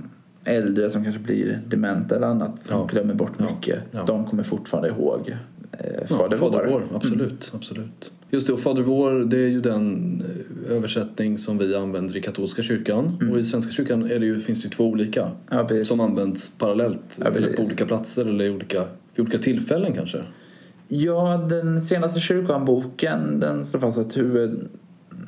äldre 0.45 0.91
som 0.91 1.03
kanske 1.05 1.21
blir 1.23 1.61
dementa 1.67 2.17
eller 2.17 2.27
annat 2.27 2.59
som 2.59 2.79
Ja. 2.79 2.87
glömmer 2.87 3.15
bort 3.15 3.33
Ja. 3.39 3.45
mycket. 3.45 3.79
Ja. 3.91 4.05
De 4.07 4.25
kommer 4.27 4.43
fortfarande 4.43 4.89
ihåg 4.89 5.37
eh, 5.79 5.87
Ja, 6.11 6.17
Fader 6.17 6.37
vår. 6.37 6.51
Fader 6.51 6.71
vår, 6.71 6.83
absolut, 6.97 7.53
absolut. 7.55 8.11
Just 8.31 8.47
det, 8.47 8.53
och 8.53 8.61
Fader 8.61 8.83
vår 8.83 9.13
det 9.13 9.39
är 9.39 9.49
ju 9.49 9.61
den 9.61 10.23
eh, 10.69 10.77
översättning 10.77 11.39
som 11.39 11.59
vi 11.59 11.77
använder 11.77 12.17
i 12.17 12.21
katolska 12.21 12.63
kyrkan. 12.63 13.31
Och 13.33 13.39
i 13.39 13.45
svenska 13.45 13.73
kyrkan 13.73 14.11
är 14.11 14.19
det 14.21 14.27
ju, 14.27 14.41
finns 14.41 14.63
det 14.63 14.67
ju 14.67 14.71
två 14.71 14.85
olika 14.85 15.31
Ja, 15.51 15.69
som 15.85 16.01
används 16.01 16.53
parallellt. 16.59 17.19
Ja, 17.21 17.27
eller 17.27 17.53
på 17.53 17.63
olika 17.63 17.87
platser 17.87 18.27
eller 18.27 18.45
i 18.45 18.51
olika, 18.51 18.85
vid 19.15 19.23
olika 19.27 19.39
tillfällen 19.39 19.93
kanske. 19.93 20.19
Ja, 20.89 21.47
den 21.51 21.83
senaste 21.83 22.21
kyrkohandboken 22.21 23.41
den 23.41 23.67
slår 23.67 23.81
fast 23.81 23.99
att 23.99 24.17
huvud, 24.17 24.69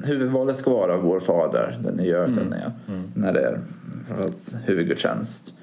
huvudvalet 0.05 0.57
ska 0.57 0.71
vara 0.71 0.97
vår 0.97 1.21
fader, 1.21 1.79
den 1.85 1.95
nya 1.95 2.17
översättningen. 2.17 2.71
När 3.15 3.33
det 3.33 3.41
är 3.41 3.59
framförallt 4.07 4.57
huvudgudstjänst. 4.65 5.55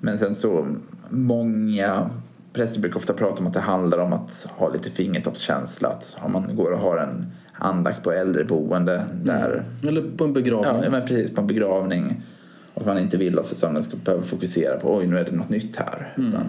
Men 0.00 0.18
sen 0.18 0.34
så, 0.34 0.66
många 1.10 2.10
präster 2.56 2.80
brukar 2.80 2.96
ofta 2.96 3.12
prata 3.12 3.40
om 3.40 3.46
att 3.46 3.52
det 3.52 3.60
handlar 3.60 3.98
om 3.98 4.12
att 4.12 4.48
ha 4.50 4.68
lite 4.68 4.90
fingertoppskänsla. 4.90 5.88
Att 5.88 6.18
om 6.22 6.32
man 6.32 6.56
går 6.56 6.70
och 6.70 6.78
har 6.78 6.96
en 6.98 7.26
andakt 7.52 8.02
på 8.02 8.12
äldreboende 8.12 9.06
där 9.22 9.64
Eller 9.88 10.16
på 10.16 10.24
en 10.24 10.32
begravning. 10.32 10.84
Ja, 10.84 10.90
men 10.90 11.06
precis 11.06 11.34
på 11.34 11.40
en 11.40 11.46
begravning. 11.46 12.22
Och 12.74 12.86
man 12.86 12.98
inte 12.98 13.16
vill 13.16 13.38
att 13.38 13.46
församlingen 13.46 13.82
ska 13.82 13.96
behöva 13.96 14.22
fokusera 14.22 14.80
på 14.80 14.96
oj 14.96 15.06
nu 15.06 15.18
är 15.18 15.24
det 15.24 15.36
något 15.36 15.48
nytt 15.48 15.76
här. 15.76 16.14
Utan 16.16 16.44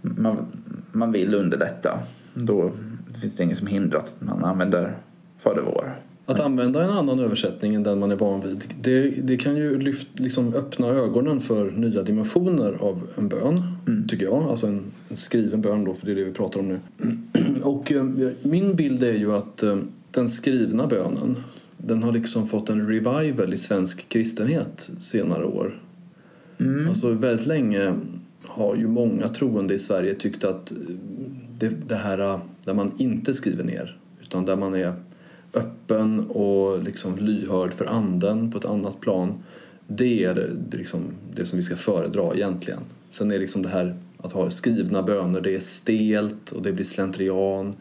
Man, 0.00 0.46
man 0.92 1.12
vill 1.12 1.34
underlätta. 1.34 1.98
Då 2.34 2.72
finns 3.20 3.36
det 3.36 3.44
inget 3.44 3.58
som 3.58 3.66
hindrar 3.66 3.98
att 3.98 4.14
man 4.18 4.44
använder 4.44 4.96
Fader 5.38 5.62
vår. 5.62 5.96
Att 6.26 6.40
använda 6.40 6.84
en 6.84 6.90
annan 6.90 7.18
översättning 7.20 7.74
än 7.74 7.82
den 7.82 7.98
man 7.98 8.10
är 8.10 8.16
van 8.16 8.40
vid 8.40 8.64
det, 8.80 9.08
det 9.08 9.36
kan 9.36 9.56
ju 9.56 9.78
lyft, 9.78 10.08
liksom 10.14 10.54
öppna 10.54 10.86
ögonen 10.86 11.40
för 11.40 11.70
nya 11.70 12.02
dimensioner 12.02 12.72
av 12.80 13.08
en 13.14 13.28
bön, 13.28 13.62
tycker 14.08 14.24
jag. 14.24 14.42
Alltså 14.42 14.66
en, 14.66 14.84
en 15.08 15.16
skriven 15.16 15.60
bön 15.60 15.84
då, 15.84 15.94
för 15.94 16.06
det 16.06 16.12
är 16.12 16.16
det 16.16 16.24
vi 16.24 16.32
pratar 16.32 16.60
om 16.60 16.68
nu. 16.68 16.80
Och 17.62 17.92
eh, 17.92 18.04
min 18.42 18.76
bild 18.76 19.02
är 19.02 19.14
ju 19.14 19.32
att 19.32 19.62
eh, 19.62 19.78
den 20.10 20.28
skrivna 20.28 20.86
bönen 20.86 21.36
den 21.76 22.02
har 22.02 22.12
liksom 22.12 22.48
fått 22.48 22.68
en 22.68 22.88
revival 22.88 23.54
i 23.54 23.56
svensk 23.56 24.08
kristenhet 24.08 24.90
senare 25.00 25.44
år. 25.44 25.80
Alltså 26.88 27.10
väldigt 27.10 27.46
länge 27.46 27.94
har 28.42 28.76
ju 28.76 28.88
många 28.88 29.28
troende 29.28 29.74
i 29.74 29.78
Sverige 29.78 30.14
tyckt 30.14 30.44
att 30.44 30.72
det, 31.58 31.72
det 31.88 31.96
här 31.96 32.18
eh, 32.18 32.40
där 32.64 32.74
man 32.74 32.92
inte 32.98 33.34
skriver 33.34 33.64
ner 33.64 33.98
utan 34.22 34.44
där 34.44 34.56
man 34.56 34.74
är 34.74 34.94
öppen 35.54 36.20
och 36.20 36.82
liksom 36.82 37.18
lyhörd 37.18 37.72
för 37.72 37.84
anden 37.84 38.50
på 38.50 38.58
ett 38.58 38.64
annat 38.64 39.00
plan 39.00 39.38
det 39.86 40.24
är 40.24 40.34
det, 40.34 40.50
det, 40.68 40.76
liksom 40.76 41.00
det 41.34 41.44
som 41.44 41.56
vi 41.56 41.62
ska 41.62 41.76
föredra 41.76 42.34
egentligen. 42.34 42.80
Sen 43.08 43.30
är 43.30 43.38
liksom 43.38 43.62
det 43.62 43.68
här 43.68 43.96
att 44.18 44.32
ha 44.32 44.50
skrivna 44.50 45.02
böner 45.02 45.40
det 45.40 45.54
är 45.54 45.60
stelt 45.60 46.52
och 46.52 46.62
det 46.62 46.72
blir 46.72 46.84
slentrian. 46.84 47.74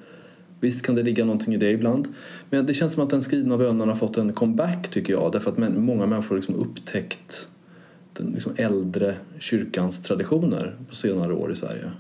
Visst 0.60 0.86
kan 0.86 0.96
det 0.96 1.04
ligga 1.04 1.26
någonting 1.26 1.54
i 1.54 1.58
det 1.58 1.72
ibland. 1.72 2.08
Men 2.50 2.66
det 2.66 2.74
känns 2.74 2.94
som 2.94 3.04
att 3.04 3.10
den 3.10 3.22
skrivna 3.22 3.58
bönen 3.58 3.88
har 3.88 3.96
fått 3.96 4.18
en 4.18 4.34
comeback 4.34 4.90
tycker 4.90 5.14
jag. 5.14 5.32
Därför 5.32 5.52
att 5.52 5.58
många 5.78 6.06
människor 6.06 6.30
har 6.30 6.36
liksom 6.36 6.56
upptäckt 6.56 7.48
den 8.14 8.32
liksom 8.32 8.54
äldre 8.56 9.16
kyrkans 9.40 10.02
traditioner 10.02 10.76
på 10.90 10.96
senare 10.96 11.34
år 11.34 11.52
i 11.52 11.56
Sverige. 11.56 11.92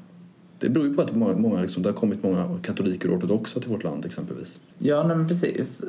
Det 0.63 0.69
beror 0.69 0.87
ju 0.87 0.93
på 0.93 1.01
att 1.01 1.15
många, 1.15 1.37
många 1.37 1.61
liksom, 1.61 1.83
det 1.83 1.89
har 1.89 1.93
kommit 1.93 2.23
många 2.23 2.59
katoliker 2.61 3.09
och 3.09 3.17
ortodoxa 3.17 3.59
till 3.59 3.69
vårt 3.69 3.83
land 3.83 4.05
exempelvis. 4.05 4.59
Ja, 4.77 5.03
nej, 5.07 5.17
men 5.17 5.27
precis. 5.27 5.83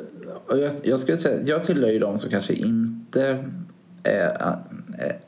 Och 0.47 0.59
jag, 0.59 0.73
jag 0.83 0.99
skulle 0.99 1.17
säga, 1.17 1.43
jag 1.47 1.63
tillhör 1.63 1.91
ju 1.91 1.99
de 1.99 2.19
som 2.19 2.31
kanske 2.31 2.53
inte 2.55 3.45
är, 4.03 4.59
är, 4.99 5.19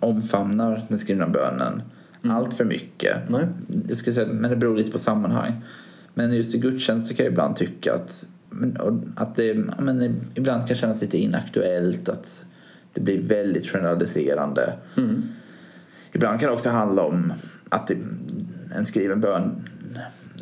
omfamnar 0.00 0.86
den 0.88 0.98
skrivna 0.98 1.28
bönen 1.28 1.82
mm. 2.24 2.36
allt 2.36 2.54
för 2.54 2.64
mycket. 2.64 3.16
Nej. 3.28 3.46
Jag 3.88 3.96
skulle 3.96 4.14
säga, 4.14 4.28
men 4.32 4.50
det 4.50 4.56
beror 4.56 4.76
lite 4.76 4.92
på 4.92 4.98
sammanhang. 4.98 5.52
Men 6.14 6.32
just 6.32 6.54
i 6.54 6.58
gudstjänster 6.58 7.14
kan 7.14 7.24
jag 7.24 7.32
ibland 7.32 7.56
tycka 7.56 7.94
att, 7.94 8.28
att 9.14 9.36
det 9.36 9.54
men, 9.78 10.20
ibland 10.34 10.68
kan 10.68 10.76
kännas 10.76 11.02
lite 11.02 11.18
inaktuellt. 11.18 12.08
Att 12.08 12.44
det 12.92 13.00
blir 13.00 13.22
väldigt 13.22 13.66
generaliserande. 13.66 14.72
Mm. 14.96 15.22
Ibland 16.12 16.40
kan 16.40 16.48
det 16.48 16.54
också 16.54 16.70
handla 16.70 17.02
om 17.02 17.32
att 17.68 17.86
det, 17.86 17.96
en 18.76 18.84
skriven 18.84 19.20
bön 19.20 19.64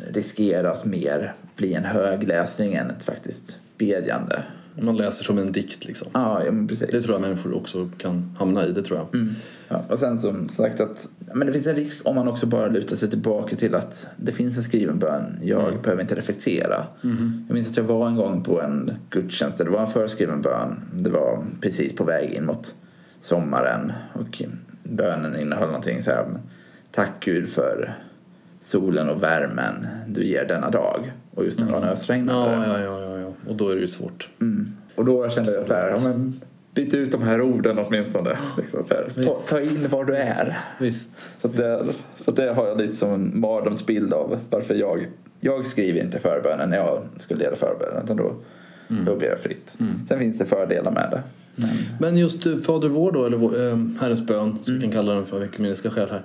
riskerar 0.09 0.71
att 0.71 0.85
mer 0.85 1.33
bli 1.55 1.73
en 1.73 1.85
högläsning 1.85 2.73
än 2.73 2.89
ett 2.89 3.03
faktiskt 3.03 3.57
bedjande. 3.77 4.43
Man 4.81 4.97
läser 4.97 5.23
som 5.23 5.37
en 5.37 5.51
dikt 5.51 5.85
liksom. 5.85 6.07
Ja, 6.13 6.43
ja 6.45 6.51
precis. 6.67 6.91
Det 6.91 7.01
tror 7.01 7.15
jag 7.15 7.21
människor 7.21 7.55
också 7.55 7.89
kan 7.97 8.35
hamna 8.39 8.65
i, 8.65 8.71
det 8.71 8.83
tror 8.83 8.99
jag. 8.99 9.15
Mm. 9.15 9.35
Ja, 9.67 9.83
och 9.89 9.99
sen 9.99 10.17
som 10.17 10.49
sagt 10.49 10.79
att 10.79 11.07
men 11.33 11.47
det 11.47 11.53
finns 11.53 11.67
en 11.67 11.75
risk 11.75 11.97
om 12.03 12.15
man 12.15 12.27
också 12.27 12.45
bara 12.45 12.67
lutar 12.67 12.95
sig 12.95 13.09
tillbaka 13.09 13.55
till 13.55 13.75
att 13.75 14.07
det 14.17 14.31
finns 14.31 14.57
en 14.57 14.63
skriven 14.63 14.99
bön, 14.99 15.39
jag 15.41 15.67
mm. 15.67 15.81
behöver 15.81 16.01
inte 16.01 16.15
reflektera. 16.15 16.87
Mm. 17.03 17.45
Jag 17.47 17.53
minns 17.53 17.69
att 17.69 17.77
jag 17.77 17.83
var 17.83 18.07
en 18.07 18.15
gång 18.15 18.43
på 18.43 18.61
en 18.61 18.91
gudstjänst 19.09 19.57
där 19.57 19.65
det 19.65 19.71
var 19.71 19.81
en 19.81 19.87
förskriven 19.87 20.41
bön. 20.41 20.81
Det 20.93 21.09
var 21.09 21.43
precis 21.61 21.95
på 21.95 22.03
väg 22.03 22.29
in 22.33 22.45
mot 22.45 22.75
sommaren 23.19 23.93
och 24.13 24.41
bönen 24.83 25.39
innehöll 25.39 25.67
någonting 25.67 26.01
så 26.01 26.11
här 26.11 26.25
Tack 26.91 27.11
Gud 27.19 27.49
för 27.49 27.97
solen 28.61 29.09
och 29.09 29.23
värmen 29.23 29.87
du 30.07 30.23
ger 30.23 30.45
denna 30.45 30.69
dag. 30.69 31.11
Och 31.35 31.45
just 31.45 31.59
när 31.59 31.65
det 31.65 31.71
var 31.71 31.79
en 31.79 31.83
mm. 31.83 31.93
ösregnare. 31.93 32.67
Ja, 32.67 32.79
ja, 32.79 32.99
ja, 33.01 33.19
ja, 33.19 33.33
och 33.49 33.55
då 33.55 33.69
är 33.69 33.75
det 33.75 33.81
ju 33.81 33.87
svårt. 33.87 34.29
Mm. 34.41 34.67
Och 34.95 35.05
då 35.05 35.29
kände 35.29 35.51
jag 35.51 35.65
så 35.65 35.73
här, 35.73 35.89
ja, 35.89 35.99
men, 36.03 36.33
byt 36.73 36.93
ut 36.93 37.11
de 37.11 37.23
här 37.23 37.41
orden 37.41 37.79
åtminstone. 37.79 38.37
Liksom, 38.57 38.83
så 38.87 38.93
här, 38.93 39.23
ta, 39.23 39.33
ta, 39.33 39.61
in 39.61 39.89
var 39.89 40.05
du 40.05 40.15
är. 40.15 40.57
Visst. 40.79 41.31
Så, 41.41 41.47
det, 41.47 41.85
så 42.25 42.31
det 42.31 42.53
har 42.53 42.67
jag 42.67 42.77
lite 42.77 42.95
som 42.95 43.13
en 43.13 43.39
mardrömsbild 43.39 44.13
av 44.13 44.39
varför 44.49 44.75
jag, 44.75 45.07
jag 45.39 45.65
skriver 45.65 46.01
inte 46.01 46.19
förbönen 46.19 46.69
när 46.69 46.77
jag 46.77 47.03
skulle 47.17 47.39
leda 47.39 47.55
förbönen. 47.55 48.03
Utan 48.03 48.17
då, 48.17 48.33
mm. 48.89 49.05
då 49.05 49.15
blir 49.15 49.29
jag 49.29 49.39
fritt. 49.39 49.77
Mm. 49.79 49.93
Sen 50.09 50.19
finns 50.19 50.37
det 50.37 50.45
fördelar 50.45 50.91
med 50.91 51.07
det. 51.11 51.23
Men, 51.55 51.69
Men 51.99 52.17
just 52.17 52.45
eh, 52.45 52.57
Fader 52.57 52.87
vår 52.87 53.11
då, 53.11 53.25
eller 53.25 53.69
äh, 53.69 53.77
Herrens 53.99 54.27
bön, 54.27 54.57
som 54.63 54.73
mm. 54.73 54.79
vi 54.79 54.81
kan 54.81 54.91
kalla 54.91 55.13
den 55.13 55.25
för 55.25 55.43
ekumeniska 55.43 55.89
skäl 55.89 56.09
här. 56.09 56.21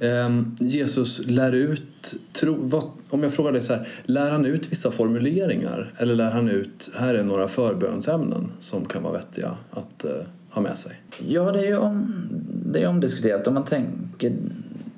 Ehm, 0.00 0.56
Jesus 0.60 1.26
lär 1.26 1.52
ut, 1.52 2.14
tro, 2.32 2.56
vad, 2.58 2.82
om 3.10 3.22
jag 3.22 3.34
frågar 3.34 3.52
dig 3.52 3.62
så 3.62 3.74
här, 3.74 3.88
lär 4.04 4.30
han 4.30 4.44
ut 4.44 4.72
vissa 4.72 4.90
formuleringar 4.90 5.92
eller 5.98 6.14
lär 6.14 6.30
han 6.30 6.48
ut, 6.48 6.90
här 6.96 7.14
är 7.14 7.22
några 7.22 7.48
förbönsämnen 7.48 8.52
som 8.58 8.84
kan 8.84 9.02
vara 9.02 9.12
vettiga 9.12 9.56
att 9.70 10.04
uh, 10.04 10.10
ha 10.50 10.62
med 10.62 10.78
sig? 10.78 10.92
Ja, 11.28 11.52
det 11.52 11.58
är 11.58 11.66
ju 11.66 11.76
om, 11.76 12.28
det 12.72 12.82
är 12.82 12.88
omdiskuterat 12.88 13.46
om 13.46 13.54
man 13.54 13.64
tänker 13.64 14.32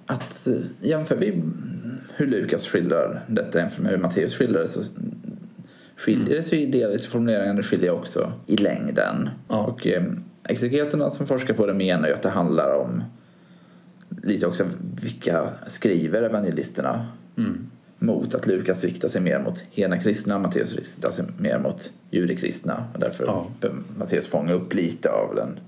att 0.06 0.48
jämför 0.80 1.16
vi 1.16 1.42
hur 2.16 2.26
Lukas 2.26 2.66
skildrar 2.66 3.24
detta 3.26 3.58
jämfört 3.58 3.78
med 3.78 3.92
hur 3.92 3.98
Matteus 3.98 4.34
skildrar 4.34 4.60
det 4.60 4.68
så 4.68 4.80
skiljer 5.96 6.36
det 6.36 6.42
sig 6.42 6.66
delvis 6.66 7.06
i 7.06 7.08
formuleringen, 7.08 7.56
det 7.56 7.62
skiljer 7.62 7.90
också 7.90 8.32
i 8.46 8.56
längden. 8.56 9.30
Ja. 9.48 9.56
Och 9.56 9.86
eh, 9.86 10.02
exegeterna 10.44 11.10
som 11.10 11.26
forskar 11.26 11.54
på 11.54 11.66
det 11.66 11.74
menar 11.74 12.08
ju 12.08 12.14
att 12.14 12.22
det 12.22 12.28
handlar 12.28 12.74
om 12.74 13.02
lite 14.28 14.46
också 14.46 14.64
vilka 15.02 15.50
skriver 15.66 16.22
evangelisterna 16.22 17.06
mm. 17.36 17.70
mot 17.98 18.34
att 18.34 18.46
Lukas 18.46 18.84
riktar 18.84 19.08
sig 19.08 19.20
mer 19.20 19.38
mot 19.38 19.64
hena 19.70 19.98
kristna, 19.98 20.38
Matteus 20.38 20.72
riktar 20.72 21.10
sig 21.10 21.24
mer 21.38 21.58
mot 21.58 21.92
judekristna 22.10 22.84
och 22.94 23.00
därför 23.00 23.24
ja. 23.26 23.46
Matteus 23.98 24.26
fånga 24.26 24.52
upp 24.52 24.74
lite 24.74 25.10
av 25.10 25.34
den 25.34 25.60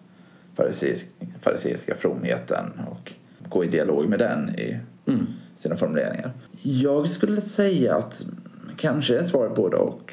fariseiska 1.41 1.95
fromheten 1.95 2.65
och 2.91 3.13
gå 3.49 3.65
i 3.65 3.69
dialog 3.69 4.09
med 4.09 4.19
den 4.19 4.49
i 4.49 4.79
mm. 5.07 5.27
sina 5.57 5.77
formuleringar. 5.77 6.33
Jag 6.63 7.11
skulle 7.11 7.41
säga 7.41 7.97
att 7.97 8.27
kanske 8.77 9.19
är 9.19 9.25
svaret 9.25 9.55
både 9.55 9.77
och. 9.77 10.13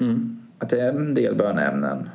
Mm. 0.00 0.42
Att 0.58 0.68
det 0.68 0.80
är 0.80 0.88
en 0.88 1.14
del 1.14 1.34
bönämnen 1.34 2.08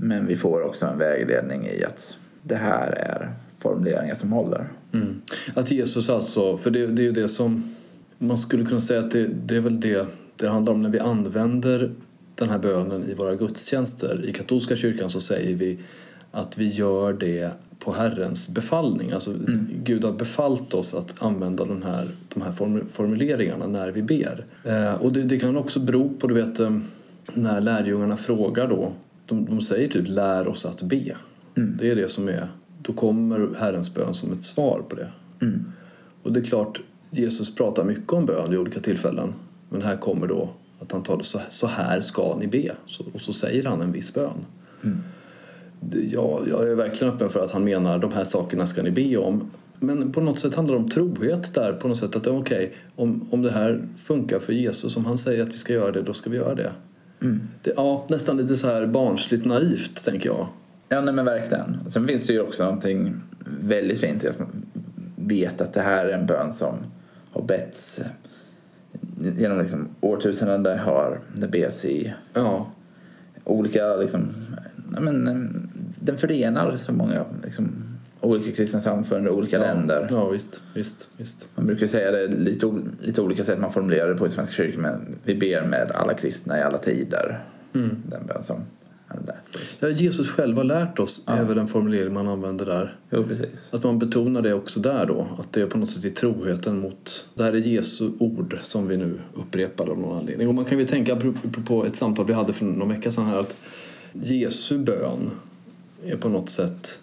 men 0.00 0.26
vi 0.26 0.36
får 0.36 0.62
också 0.62 0.86
en 0.86 0.98
vägledning 0.98 1.66
i 1.66 1.84
att 1.84 2.18
det 2.42 2.56
här 2.56 2.92
är 2.92 3.32
formuleringar 3.58 4.14
som 4.14 4.32
håller. 4.32 4.68
Mm. 4.92 5.22
Att 5.54 5.70
Jesus 5.70 6.10
alltså, 6.10 6.58
för 6.58 6.70
det, 6.70 6.86
det 6.86 7.02
är 7.02 7.06
ju 7.06 7.12
det 7.12 7.28
som 7.28 7.74
man 8.18 8.38
skulle 8.38 8.64
kunna 8.64 8.80
säga 8.80 9.00
att 9.00 9.10
det, 9.10 9.26
det, 9.26 9.56
är 9.56 9.60
väl 9.60 9.80
det 9.80 10.06
det 10.36 10.48
handlar 10.48 10.72
om 10.72 10.82
när 10.82 10.90
vi 10.90 10.98
använder 10.98 11.90
den 12.34 12.48
här 12.48 12.58
bönen 12.58 13.10
i 13.10 13.14
våra 13.14 13.34
gudstjänster. 13.34 14.24
I 14.28 14.32
katolska 14.32 14.76
kyrkan 14.76 15.10
så 15.10 15.20
säger 15.20 15.56
vi 15.56 15.78
att 16.30 16.58
vi 16.58 16.66
gör 16.66 17.12
det 17.12 17.50
på 17.78 17.92
Herrens 17.92 18.48
befallning. 18.48 19.12
Alltså 19.12 19.30
mm. 19.30 19.66
Gud 19.84 20.04
har 20.04 20.12
befallt 20.12 20.74
oss 20.74 20.94
att 20.94 21.22
använda 21.22 21.64
den 21.64 21.82
här, 21.82 22.06
de 22.34 22.42
här 22.42 22.52
formuleringarna 22.88 23.66
när 23.66 23.90
vi 23.90 24.02
ber. 24.02 24.44
Eh, 24.64 24.94
och 24.94 25.12
det, 25.12 25.22
det, 25.22 25.38
kan 25.38 25.56
också 25.56 25.80
bero 25.80 26.10
på, 26.20 26.26
du 26.26 26.34
vet, 26.34 26.60
eh, 26.60 26.78
när 27.34 27.60
lärjungarna 27.60 28.16
frågar 28.16 28.68
då. 28.68 28.92
De, 29.26 29.44
de 29.44 29.60
säger 29.60 29.88
typ 29.88 30.08
lär 30.08 30.48
oss 30.48 30.66
att 30.66 30.82
be. 30.82 31.16
Mm. 31.54 31.76
Det 31.78 31.90
är 31.90 31.96
det 31.96 32.08
som 32.08 32.28
är 32.28 32.48
då 32.82 32.92
kommer 32.92 33.54
Herrens 33.58 33.94
bön 33.94 34.14
som 34.14 34.32
ett 34.32 34.44
svar 34.44 34.82
på 34.88 34.96
det. 34.96 35.08
Mm. 35.42 35.72
Och 36.22 36.32
det 36.32 36.40
är 36.40 36.44
klart, 36.44 36.80
Jesus 37.10 37.54
pratar 37.54 37.84
mycket 37.84 38.12
om 38.12 38.26
bön 38.26 38.50
vid 38.50 38.58
olika 38.58 38.80
tillfällen. 38.80 39.34
Men 39.68 39.82
här 39.82 39.96
kommer 39.96 40.26
då 40.26 40.50
att 40.80 40.92
han 40.92 41.02
talar 41.02 41.22
så, 41.22 41.40
så 41.48 41.66
här 41.66 42.00
ska 42.00 42.36
ni 42.38 42.46
be. 42.46 42.72
Så, 42.86 43.04
och 43.12 43.20
så 43.20 43.32
säger 43.32 43.64
han 43.64 43.80
en 43.80 43.92
viss 43.92 44.14
bön. 44.14 44.46
Mm. 44.84 44.98
Ja, 46.12 46.40
jag 46.48 46.70
är 46.70 46.74
verkligen 46.74 47.14
öppen 47.14 47.28
för 47.28 47.44
att 47.44 47.50
han 47.50 47.64
menar 47.64 47.98
de 47.98 48.12
här 48.12 48.24
sakerna 48.24 48.66
ska 48.66 48.82
ni 48.82 48.90
be 48.90 49.16
om. 49.16 49.50
Men 49.80 50.12
på 50.12 50.20
något 50.20 50.38
sätt 50.38 50.54
handlar 50.54 50.74
det 50.74 50.80
om 50.80 50.90
trohet 50.90 51.54
där. 51.54 51.72
På 51.72 51.88
något 51.88 51.96
sätt 51.96 52.16
att 52.16 52.26
okej, 52.26 52.38
okay, 52.38 52.68
om, 52.96 53.28
om 53.30 53.42
det 53.42 53.50
här 53.50 53.88
funkar 54.04 54.38
för 54.38 54.52
Jesus, 54.52 54.96
om 54.96 55.04
han 55.04 55.18
säger 55.18 55.42
att 55.42 55.48
vi 55.48 55.58
ska 55.58 55.72
göra 55.72 55.92
det, 55.92 56.02
då 56.02 56.14
ska 56.14 56.30
vi 56.30 56.36
göra 56.36 56.54
det. 56.54 56.72
Mm. 57.20 57.40
det 57.62 57.72
ja, 57.76 58.06
nästan 58.08 58.36
lite 58.36 58.56
så 58.56 58.66
här 58.66 58.86
barnsligt 58.86 59.44
naivt, 59.44 60.04
tänker 60.04 60.28
jag. 60.28 60.46
Ja, 60.88 61.00
nej 61.00 61.14
men 61.14 61.24
verkligen. 61.24 61.80
Sen 61.86 62.06
finns 62.06 62.26
det 62.26 62.32
ju 62.32 62.40
också 62.40 62.64
någonting 62.64 63.22
väldigt 63.60 64.00
fint 64.00 64.24
i 64.24 64.28
att 64.28 64.38
man 64.38 64.66
vet 65.16 65.60
att 65.60 65.72
det 65.72 65.80
här 65.80 66.04
är 66.06 66.12
en 66.12 66.26
bön 66.26 66.52
som 66.52 66.74
har 67.30 67.42
betts 67.42 68.00
genom 69.36 69.60
liksom 69.60 69.88
årtusenden. 70.00 70.62
Det 70.62 70.76
har 70.76 71.20
det 71.36 71.48
bes 71.48 71.84
i 71.84 72.14
ja. 72.34 72.66
olika, 73.44 73.96
liksom, 73.96 74.34
men, 75.00 75.24
den 76.00 76.16
förenar 76.16 76.76
så 76.76 76.92
många 76.92 77.24
liksom, 77.44 77.68
olika 78.20 78.52
kristna 78.52 78.80
samfund 78.80 79.26
och 79.26 79.36
olika 79.36 79.56
ja. 79.56 79.62
länder. 79.62 80.08
Ja, 80.10 80.28
visst, 80.28 80.62
visst, 80.74 81.08
visst. 81.16 81.46
Man 81.54 81.66
brukar 81.66 81.86
säga 81.86 82.10
det 82.10 82.26
lite, 82.26 82.72
lite 83.00 83.22
olika 83.22 83.44
sätt 83.44 83.58
man 83.58 83.72
formulerar 83.72 84.08
det 84.08 84.14
på 84.14 84.26
i 84.26 84.30
Svenska 84.30 84.54
kyrkan 84.54 84.82
men 84.82 85.18
vi 85.24 85.34
ber 85.34 85.66
med 85.66 85.90
alla 85.94 86.14
kristna 86.14 86.58
i 86.58 86.62
alla 86.62 86.78
tider. 86.78 87.38
Mm. 87.74 88.02
Den 88.06 88.26
bön 88.26 88.42
som 88.42 88.56
Ja, 89.80 89.88
Jesus 89.88 90.30
själv 90.30 90.56
har 90.56 90.64
lärt 90.64 90.98
oss, 90.98 91.24
ja. 91.26 91.32
är 91.32 91.44
väl 91.44 91.58
en 91.58 91.68
formulering 91.68 92.14
man 92.14 92.28
använder 92.28 92.66
där. 92.66 92.96
Jo, 93.10 93.24
precis. 93.24 93.74
Att 93.74 93.84
man 93.84 93.98
betonar 93.98 94.42
det 94.42 94.54
också 94.54 94.80
där 94.80 95.06
då, 95.06 95.26
att 95.38 95.52
det 95.52 95.60
är 95.60 95.66
på 95.66 95.78
något 95.78 95.90
sätt 95.90 96.04
i 96.04 96.10
troheten 96.10 96.78
mot... 96.78 97.26
Det 97.34 97.42
här 97.42 97.52
är 97.52 97.56
Jesu 97.56 98.10
ord 98.18 98.58
som 98.62 98.88
vi 98.88 98.96
nu 98.96 99.18
upprepar 99.34 99.88
av 99.88 99.98
någon 99.98 100.18
anledning. 100.18 100.48
Och 100.48 100.54
man 100.54 100.64
kan 100.64 100.78
ju 100.78 100.84
tänka 100.84 101.18
på 101.66 101.84
ett 101.84 101.96
samtal 101.96 102.26
vi 102.26 102.32
hade 102.32 102.52
för 102.52 102.64
någon 102.64 102.88
vecka 102.88 103.10
sedan 103.10 103.26
här 103.26 103.38
att 103.38 103.56
Jesu 104.12 104.78
bön 104.78 105.30
är 106.04 106.16
på 106.16 106.28
något 106.28 106.50
sätt 106.50 107.00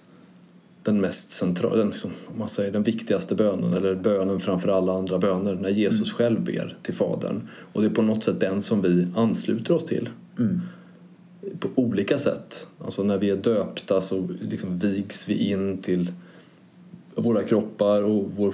den 0.83 1.01
mest 1.01 1.31
centrala, 1.31 1.75
den, 1.75 1.89
liksom, 1.89 2.11
om 2.33 2.39
man 2.39 2.49
säger 2.49 2.71
den 2.71 2.83
viktigaste 2.83 3.35
bönen 3.35 3.73
eller 3.73 3.95
bönen 3.95 4.39
framför 4.39 4.69
alla 4.69 4.97
andra 4.97 5.17
böner 5.17 5.55
när 5.55 5.69
Jesus 5.69 6.09
mm. 6.09 6.17
själv 6.17 6.43
ber 6.43 6.77
till 6.83 6.93
Fadern. 6.93 7.47
Och 7.73 7.81
det 7.81 7.87
är 7.87 7.91
på 7.91 8.01
något 8.01 8.23
sätt 8.23 8.39
den 8.39 8.61
som 8.61 8.81
vi 8.81 9.07
ansluter 9.15 9.73
oss 9.73 9.85
till. 9.85 10.09
Mm 10.39 10.61
på 11.59 11.69
olika 11.75 12.17
sätt. 12.17 12.67
Alltså 12.79 13.03
när 13.03 13.17
vi 13.17 13.29
är 13.29 13.35
döpta 13.35 14.01
så 14.01 14.27
liksom 14.41 14.77
vigs 14.77 15.29
vi 15.29 15.49
in 15.49 15.77
till 15.77 16.11
våra 17.15 17.43
kroppar 17.43 18.01
och 18.01 18.31
vår, 18.31 18.53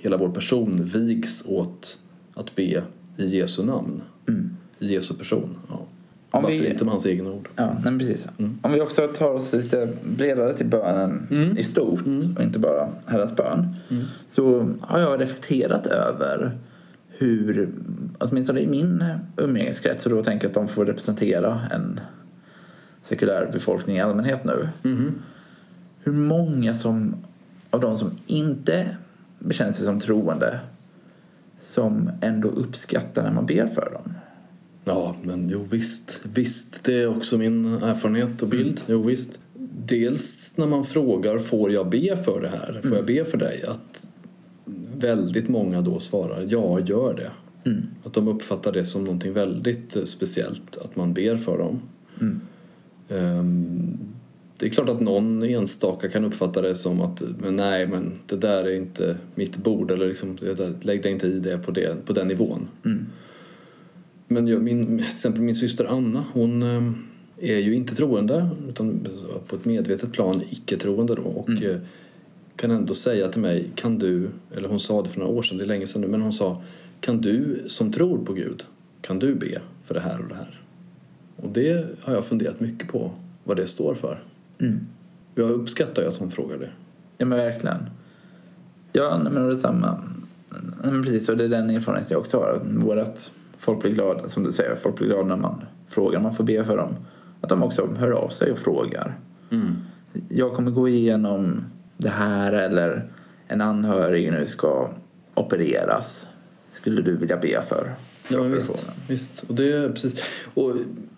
hela 0.00 0.16
vår 0.16 0.28
person 0.28 0.84
vigs 0.84 1.44
åt 1.46 1.98
att 2.34 2.54
be 2.54 2.82
i 3.16 3.26
Jesu 3.26 3.64
namn. 3.64 4.02
Mm. 4.28 4.56
I 4.78 4.92
Jesu 4.92 5.14
person. 5.14 5.56
Ja. 5.68 5.86
Om 6.30 6.42
Varför 6.42 6.58
vi, 6.58 6.70
inte 6.70 6.84
med 6.84 6.92
hans 6.92 7.06
egna 7.06 7.30
ord? 7.30 7.48
Ja, 7.56 7.76
nej, 7.84 7.98
precis. 7.98 8.28
Mm. 8.38 8.58
Om 8.62 8.72
vi 8.72 8.80
också 8.80 9.08
tar 9.08 9.30
oss 9.30 9.52
lite 9.52 9.88
bredare 10.16 10.56
till 10.56 10.66
bönen 10.66 11.26
mm. 11.30 11.58
i 11.58 11.64
stort 11.64 12.06
mm. 12.06 12.36
och 12.36 12.42
inte 12.42 12.58
bara 12.58 12.88
Herrens 13.06 13.36
bön 13.36 13.76
mm. 13.90 14.04
så 14.26 14.68
har 14.80 15.00
jag 15.00 15.20
reflekterat 15.20 15.86
över 15.86 16.58
hur, 17.18 17.68
åtminstone 18.18 18.60
i 18.60 18.66
min 18.66 19.04
umgängeskrets, 19.36 20.06
och 20.06 20.12
då 20.12 20.22
tänker 20.22 20.44
jag 20.44 20.50
att 20.50 20.54
de 20.54 20.68
får 20.68 20.84
representera 20.86 21.60
en 21.72 22.00
sekulär 23.02 23.50
befolkning 23.52 23.96
i 23.96 24.00
allmänhet 24.00 24.44
nu. 24.44 24.68
Hur 26.00 26.12
många 26.12 26.74
som, 26.74 27.16
av 27.70 27.80
de 27.80 27.96
som 27.96 28.10
inte 28.26 28.96
bekänner 29.38 29.72
sig 29.72 29.84
som 29.84 30.00
troende 30.00 30.60
som 31.58 32.10
ändå 32.20 32.48
uppskattar 32.48 33.22
när 33.22 33.32
man 33.32 33.46
ber 33.46 33.66
för 33.66 33.90
dem. 33.92 34.14
Ja, 34.84 35.16
men 35.22 35.48
jo 35.48 35.66
visst. 35.70 36.20
Visst, 36.22 36.84
det 36.84 37.02
är 37.02 37.16
också 37.16 37.38
min 37.38 37.74
erfarenhet 37.82 38.42
och 38.42 38.48
bild. 38.48 38.80
Jo 38.86 39.02
visst. 39.02 39.38
Dels 39.86 40.56
när 40.56 40.66
man 40.66 40.84
frågar 40.84 41.38
får 41.38 41.72
jag 41.72 41.90
be 41.90 42.16
för 42.16 42.40
det 42.40 42.48
här? 42.48 42.80
Får 42.82 42.96
jag 42.96 43.06
be 43.06 43.24
för 43.24 43.38
dig? 43.38 43.64
Att 43.68 43.95
väldigt 45.00 45.48
många 45.48 45.80
då 45.80 46.00
svarar 46.00 46.46
ja, 46.48 46.80
gör 46.80 47.14
det. 47.14 47.30
Att 48.04 48.12
de 48.12 48.28
uppfattar 48.28 48.72
det 48.72 48.84
som 48.84 49.04
någonting 49.04 49.32
väldigt 49.32 49.96
eh, 49.96 50.04
speciellt 50.04 50.76
att 50.76 50.96
man 50.96 51.14
ber 51.14 51.36
för 51.36 51.58
dem. 51.58 51.80
Ehm, 53.08 53.98
det 54.58 54.66
är 54.66 54.70
klart 54.70 54.88
att 54.88 55.00
någon 55.00 55.42
enstaka 55.42 56.08
kan 56.08 56.24
uppfatta 56.24 56.62
det 56.62 56.74
som 56.74 57.00
att 57.00 57.22
men 57.38 57.56
nej, 57.56 57.86
men 57.86 58.12
det 58.26 58.36
där 58.36 58.64
är 58.64 58.74
inte 58.74 59.16
mitt 59.34 59.56
bord 59.56 59.90
eller 59.90 60.08
liksom, 60.08 60.36
där, 60.36 60.72
lägg 60.80 61.02
dig 61.02 61.12
inte 61.12 61.26
i 61.26 61.38
det 61.40 61.58
på, 61.58 61.70
det 61.70 62.06
på 62.06 62.12
den 62.12 62.28
nivån. 62.28 62.68
Men 64.28 64.48
jag, 64.48 64.62
min, 64.62 64.86
till 64.86 65.06
exempel 65.06 65.42
min 65.42 65.54
syster 65.54 65.84
Anna, 65.84 66.24
hon 66.32 66.62
eh, 66.62 66.92
är 67.50 67.58
ju 67.58 67.74
inte 67.74 67.94
troende 67.94 68.48
utan 68.68 69.08
på 69.46 69.56
ett 69.56 69.64
medvetet 69.64 70.12
plan 70.12 70.42
icke-troende 70.50 71.14
då 71.14 71.22
och 71.22 71.50
eh, 71.50 71.76
kan 72.56 72.70
ändå 72.70 72.94
säga 72.94 73.28
till 73.28 73.40
mig, 73.40 73.70
kan 73.74 73.98
du, 73.98 74.28
eller 74.56 74.68
hon 74.68 74.80
sa 74.80 75.02
det 75.02 75.08
för 75.08 75.20
några 75.20 75.32
år 75.32 75.42
sedan, 75.42 75.58
det 75.58 75.64
är 75.64 75.68
länge 75.68 75.86
sedan 75.86 76.02
nu, 76.02 76.08
men 76.08 76.22
hon 76.22 76.32
sa, 76.32 76.62
kan 77.00 77.20
du 77.20 77.64
som 77.66 77.92
tror 77.92 78.24
på 78.24 78.32
Gud, 78.32 78.64
kan 79.00 79.18
du 79.18 79.34
be 79.34 79.60
för 79.84 79.94
det 79.94 80.00
här 80.00 80.20
och 80.20 80.28
det 80.28 80.34
här? 80.34 80.60
Och 81.36 81.48
det 81.48 81.86
har 82.00 82.14
jag 82.14 82.24
funderat 82.24 82.60
mycket 82.60 82.88
på, 82.88 83.10
vad 83.44 83.56
det 83.56 83.66
står 83.66 83.94
för. 83.94 84.22
Jag 85.34 85.50
uppskattar 85.50 86.02
ju 86.02 86.08
att 86.08 86.16
hon 86.16 86.30
frågar 86.30 86.58
det. 86.58 86.70
Ja 87.18 87.26
men 87.26 87.38
verkligen. 87.38 87.90
Ja, 88.92 89.20
men 89.22 89.34
det 89.34 89.50
är 89.50 89.54
samma. 89.54 89.98
Nej, 90.50 90.92
Men 90.92 91.02
precis, 91.02 91.28
och 91.28 91.36
det 91.36 91.44
är 91.44 91.48
den 91.48 91.70
erfarenheten 91.70 92.14
jag 92.14 92.20
också 92.20 92.38
har. 92.38 92.60
Vårat 92.64 93.32
folk 93.58 93.82
blir 93.82 93.92
glada, 93.92 94.28
som 94.28 94.44
du 94.44 94.52
säger, 94.52 94.74
folk 94.74 94.96
blir 94.96 95.08
glada 95.08 95.24
när 95.24 95.36
man 95.36 95.60
frågar 95.88 96.20
man 96.20 96.34
får 96.34 96.44
be 96.44 96.64
för 96.64 96.76
dem. 96.76 96.96
Att 97.40 97.48
de 97.48 97.62
också 97.62 97.88
hör 97.98 98.10
av 98.10 98.28
sig 98.28 98.52
och 98.52 98.58
frågar. 98.58 99.18
Jag 100.28 100.54
kommer 100.54 100.70
gå 100.70 100.88
igenom 100.88 101.64
det 101.96 102.08
här 102.08 102.52
eller 102.52 103.08
en 103.48 103.60
anhörig 103.60 104.32
nu 104.32 104.46
ska 104.46 104.90
opereras. 105.34 106.26
Skulle 106.66 107.02
du 107.02 107.16
vilja 107.16 107.36
be 107.36 107.62
för? 107.62 107.94
Ja, 108.28 108.42
visst. 108.42 108.86
visst. 109.08 109.44
Och, 109.48 109.54
det 109.54 109.72
är 109.72 109.88
precis. 109.88 110.24
och 110.54 110.72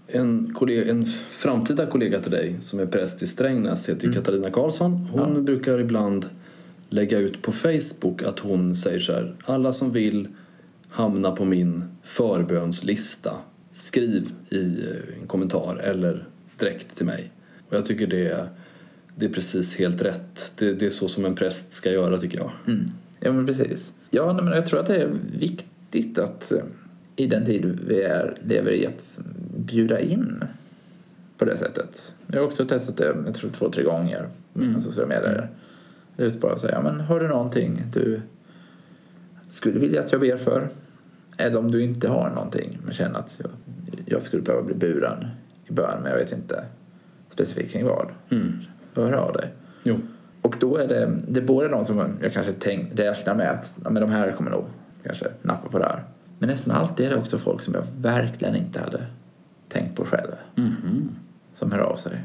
en, 0.07 0.55
kollega, 0.55 0.91
en 0.91 1.07
framtida 1.31 1.87
kollega 1.87 2.21
till 2.21 2.31
dig 2.31 2.57
som 2.61 2.81
är 2.81 2.87
präst 2.87 3.23
i 3.23 3.27
Strängnäs 3.27 3.89
heter 3.89 4.07
ju 4.07 4.13
Katarina 4.13 4.51
Karlsson. 4.51 5.09
Hon 5.13 5.45
brukar 5.45 5.81
ibland 5.81 6.27
lägga 6.89 7.19
ut 7.19 7.43
på 7.43 7.53
Facebook 7.53 8.23
att 8.23 8.39
hon 8.39 8.77
säger 8.77 9.01
så 9.01 9.13
här. 9.13 9.35
Alla 9.45 9.73
som 9.73 9.91
vill 9.91 10.29
hamna 10.89 11.31
på 11.31 11.45
min 11.45 11.85
förbönslista 12.03 13.33
skriv 13.71 14.33
i 14.51 14.87
en 15.21 15.27
kommentar 15.27 15.77
eller 15.77 16.29
direkt 16.59 16.97
till 16.97 17.07
mig. 17.07 17.31
Och 17.69 17.77
jag 17.77 17.87
tycker 17.87 18.07
det 18.07 18.29
är, 18.29 18.49
det 19.19 19.27
är 19.27 19.31
precis 19.31 19.77
helt 19.77 20.03
rätt. 20.03 20.53
Det, 20.57 20.73
det 20.73 20.87
är 20.87 20.91
så 20.91 21.09
som 21.09 21.25
en 21.25 21.35
präst 21.35 21.73
ska 21.73 21.91
göra 21.91 22.19
tycker 22.19 22.39
jag. 22.39 22.51
Mm. 22.67 22.91
Ja, 23.21 23.33
men 23.33 23.47
precis. 23.47 23.93
Ja, 24.11 24.41
men 24.43 24.53
jag 24.53 24.67
tror 24.67 24.81
att 24.81 24.87
det 24.87 24.97
är 24.97 25.11
viktigt 25.38 26.19
att 26.19 26.53
eh, 26.53 26.62
i 27.16 27.27
den 27.27 27.45
tid 27.45 27.81
vi 27.87 28.03
är, 28.03 28.38
lever 28.42 28.73
i 28.73 28.87
att 28.87 29.21
bjuda 29.57 30.01
in 30.01 30.45
på 31.38 31.45
det 31.45 31.57
sättet. 31.57 32.14
Jag 32.27 32.40
har 32.40 32.47
också 32.47 32.66
testat 32.66 32.97
det, 32.97 33.16
jag 33.27 33.35
tror 33.35 33.51
två, 33.51 33.69
tre 33.71 33.83
gånger 33.83 34.29
med 34.53 34.83
sociala 34.83 35.09
medier. 35.09 35.51
Just 36.16 36.40
bara 36.40 36.59
säga, 36.59 36.83
men 36.83 37.01
har 37.01 37.21
du 37.21 37.29
någonting 37.29 37.83
du 37.92 38.21
skulle 39.49 39.79
vilja 39.79 40.03
att 40.03 40.12
jag 40.12 40.21
ber 40.21 40.37
för? 40.37 40.69
Eller 41.37 41.57
om 41.57 41.71
du 41.71 41.83
inte 41.83 42.09
har 42.09 42.31
någonting 42.31 42.79
men 42.85 42.95
känner 42.95 43.19
att 43.19 43.37
jag, 43.38 43.51
jag 44.07 44.23
skulle 44.23 44.42
behöva 44.42 44.64
bli 44.64 44.75
buren 44.75 45.27
i 45.66 45.73
bön 45.73 46.01
men 46.03 46.11
jag 46.11 46.19
vet 46.19 46.33
inte 46.33 46.64
specifikt 47.31 47.73
kring 47.73 47.85
vad. 47.85 48.09
Mm. 48.31 48.59
Hör 48.94 49.12
av 49.12 49.33
dig. 49.33 49.48
Jo. 49.85 49.98
Och 50.42 50.57
då 50.61 50.77
är 50.77 50.88
det, 50.88 51.12
det 51.29 51.40
är 51.40 51.44
både 51.44 51.68
de 51.68 51.85
som 51.85 51.98
jag 52.22 52.33
kanske 52.33 52.53
tänk, 52.53 52.98
räknar 52.98 53.35
med 53.35 53.51
att 53.51 53.77
ja, 53.85 53.90
men 53.90 54.03
de 54.03 54.11
här 54.11 54.33
kommer 54.33 54.51
nog 54.51 54.64
kanske 55.05 55.27
nappa 55.42 55.68
på 55.68 55.79
det 55.79 55.85
här. 55.85 56.05
Men 56.38 56.48
nästan 56.48 56.77
alltid 56.77 57.07
är 57.07 57.11
det 57.11 57.16
också 57.16 57.38
folk 57.38 57.62
som 57.62 57.74
jag 57.74 57.85
verkligen 58.01 58.57
inte 58.57 58.81
hade 58.81 59.07
tänkt 59.68 59.96
på 59.96 60.05
själv. 60.05 60.31
Som 61.53 61.72
hör 61.72 61.79
av 61.81 61.96
sig. 61.96 62.24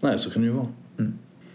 Nej, 0.00 0.18
så 0.18 0.30
kan 0.30 0.42
det 0.42 0.48
ju 0.48 0.54
vara. 0.54 0.66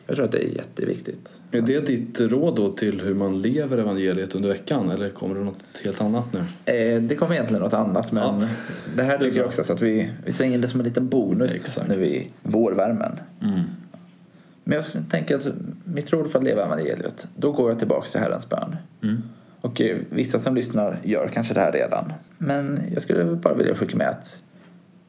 Jag 0.08 0.16
tror 0.16 0.26
att 0.26 0.32
det 0.32 0.44
är 0.44 0.56
jätteviktigt. 0.56 1.42
Är 1.52 1.62
det 1.62 1.80
ditt 1.80 2.20
råd 2.20 2.56
då 2.56 2.72
till 2.72 3.02
hur 3.02 3.16
man 3.16 3.42
lever 3.42 3.78
evangeliet 3.78 4.36
under 4.36 4.50
veckan 4.50 4.90
eller 4.90 5.10
kommer 5.10 5.36
det 5.36 5.44
något 5.44 5.64
helt 5.84 6.02
annat 6.02 6.26
nu? 6.34 6.40
Eh, 6.74 7.02
det 7.02 7.16
kommer 7.16 7.34
egentligen 7.34 7.64
något 7.64 7.74
annat 7.74 8.12
men 8.12 8.24
Ja. 8.42 8.48
det 8.96 9.04
här 9.04 9.18
tycker 9.18 9.38
jag 9.38 9.48
också 9.48 9.64
så 9.64 9.74
att 9.74 9.82
vi, 9.82 10.10
vi 10.26 10.32
slänger 10.32 10.56
in 10.56 10.62
det 10.62 10.68
som 10.68 10.80
en 10.80 10.84
liten 10.86 11.08
bonus 11.08 11.56
Exakt. 11.56 11.88
nu 11.90 12.06
i 12.06 12.32
vårvärmen. 12.44 13.20
Men 14.70 14.76
jag 14.76 14.86
skulle 14.86 15.04
tänka 15.04 15.38
att 15.38 15.48
mitt 15.84 16.14
råd 16.14 16.32
för 16.32 16.40
att 16.40 16.46
leva 16.46 16.66
evangeliet, 16.66 17.28
då 17.36 17.52
går 17.52 17.70
jag 17.70 17.80
tillbaka 17.80 18.08
till 18.08 18.20
Herrens 18.20 18.50
bön. 18.50 18.76
Och 19.62 19.82
eh, 19.82 19.98
vissa 20.10 20.40
som 20.40 20.56
lyssnar 20.56 20.98
gör 21.04 21.32
kanske 21.34 21.54
det 21.54 21.60
här 21.60 21.72
redan. 21.72 22.14
Men 22.38 22.82
jag 22.94 23.02
skulle 23.02 23.24
bara 23.24 23.54
vilja 23.54 23.76
skicka 23.76 23.98
med 23.98 24.10
att 24.10 24.42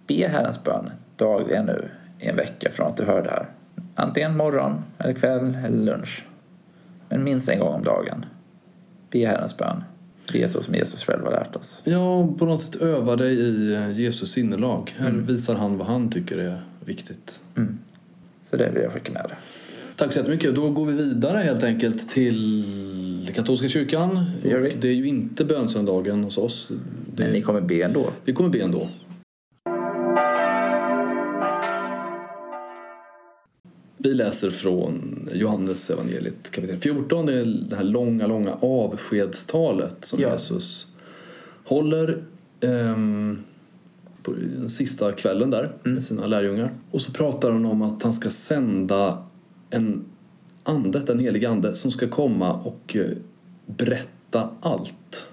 be 0.07 0.29
Herrens 0.29 0.65
bön 0.65 0.91
dagligen 1.17 1.67
nu 1.67 1.89
i 2.19 2.29
en 2.29 2.37
vecka 2.37 2.71
från 2.73 2.87
att 2.87 2.97
du 2.97 3.05
hör 3.05 3.23
det 3.23 3.31
här. 3.31 3.47
Antingen 3.95 4.37
morgon, 4.37 4.83
eller 4.99 5.13
kväll 5.13 5.59
eller 5.67 5.85
lunch. 5.85 6.25
Men 7.09 7.25
minst 7.25 7.49
en 7.49 7.59
gång 7.59 7.75
om 7.75 7.83
dagen. 7.83 8.27
Be 9.11 9.27
Herrens 9.27 9.57
bön. 9.57 9.85
Be 10.33 10.49
så 10.49 10.63
som 10.63 10.75
Jesus 10.75 11.05
själv 11.05 11.25
har 11.25 11.33
lärt 11.33 11.57
oss. 11.57 11.83
Ja, 11.85 12.29
på 12.39 12.45
något 12.45 12.63
sätt 12.63 12.77
öva 12.77 13.17
dig 13.17 13.35
i 13.41 13.75
Jesus 13.93 14.33
sinnelag. 14.33 14.95
Här 14.99 15.13
visar 15.13 15.55
han 15.55 15.79
vad 15.79 15.87
han 15.87 16.11
tycker 16.11 16.39
är 16.39 16.63
viktigt. 16.85 17.41
Så 18.51 18.57
det 18.57 18.71
vill 18.71 18.83
jag 18.83 18.93
skicka 18.93 19.13
med. 19.13 19.31
Tack 19.97 20.13
så 20.13 20.19
jättemycket. 20.19 20.55
Då 20.55 20.71
går 20.71 20.87
vi 20.87 20.93
vidare 20.93 21.39
helt 21.39 21.65
enkelt 21.65 22.11
till 22.11 23.31
katolska 23.35 23.69
kyrkan. 23.69 24.25
Det 24.43 24.49
gör 24.49 24.59
vi. 24.59 24.77
Det 24.81 24.89
är 24.89 24.93
ju 24.93 25.07
inte 25.07 25.45
bönsöndagen 25.45 26.25
hos 26.25 26.39
oss. 26.39 26.69
Det, 27.15 27.23
Men 27.23 27.33
ni 27.33 27.43
kommer 27.43 27.61
be 27.61 27.83
ändå. 27.83 28.11
Vi 28.25 28.33
kommer 28.33 28.51
be 28.51 28.63
ändå. 28.63 28.89
Vi 33.97 34.15
läser 34.15 34.51
från 34.51 35.29
Johannes 35.33 35.91
evangeliet 35.91 36.51
kapitel 36.51 36.79
14. 36.79 37.27
Det 37.27 37.33
är 37.33 37.45
det 37.71 37.77
här 37.77 37.85
långa, 37.85 38.27
långa 38.27 38.53
avskedstalet 38.61 40.05
som 40.05 40.21
Ja. 40.21 40.33
Jesus 40.33 40.87
håller 41.65 42.23
ehm, 42.61 43.39
på 44.23 44.33
den 44.33 44.69
sista 44.69 45.13
kvällen 45.13 45.51
där 45.51 45.73
med 45.83 46.05
sina 46.05 46.27
lärjungar. 46.27 46.71
Och 46.91 47.03
så 47.03 47.13
pratar 47.13 47.53
han 47.53 47.67
om 47.67 47.83
att 47.83 48.03
han 48.03 48.13
ska 48.13 48.31
sända 48.31 49.25
en 49.71 50.05
ande, 50.63 51.01
den 51.01 51.19
helige 51.19 51.51
ande, 51.51 51.75
som 51.75 51.91
ska 51.91 52.09
komma 52.09 52.53
och 52.53 52.97
eh, 52.97 53.17
berätta 53.67 54.49
allt. 54.61 55.27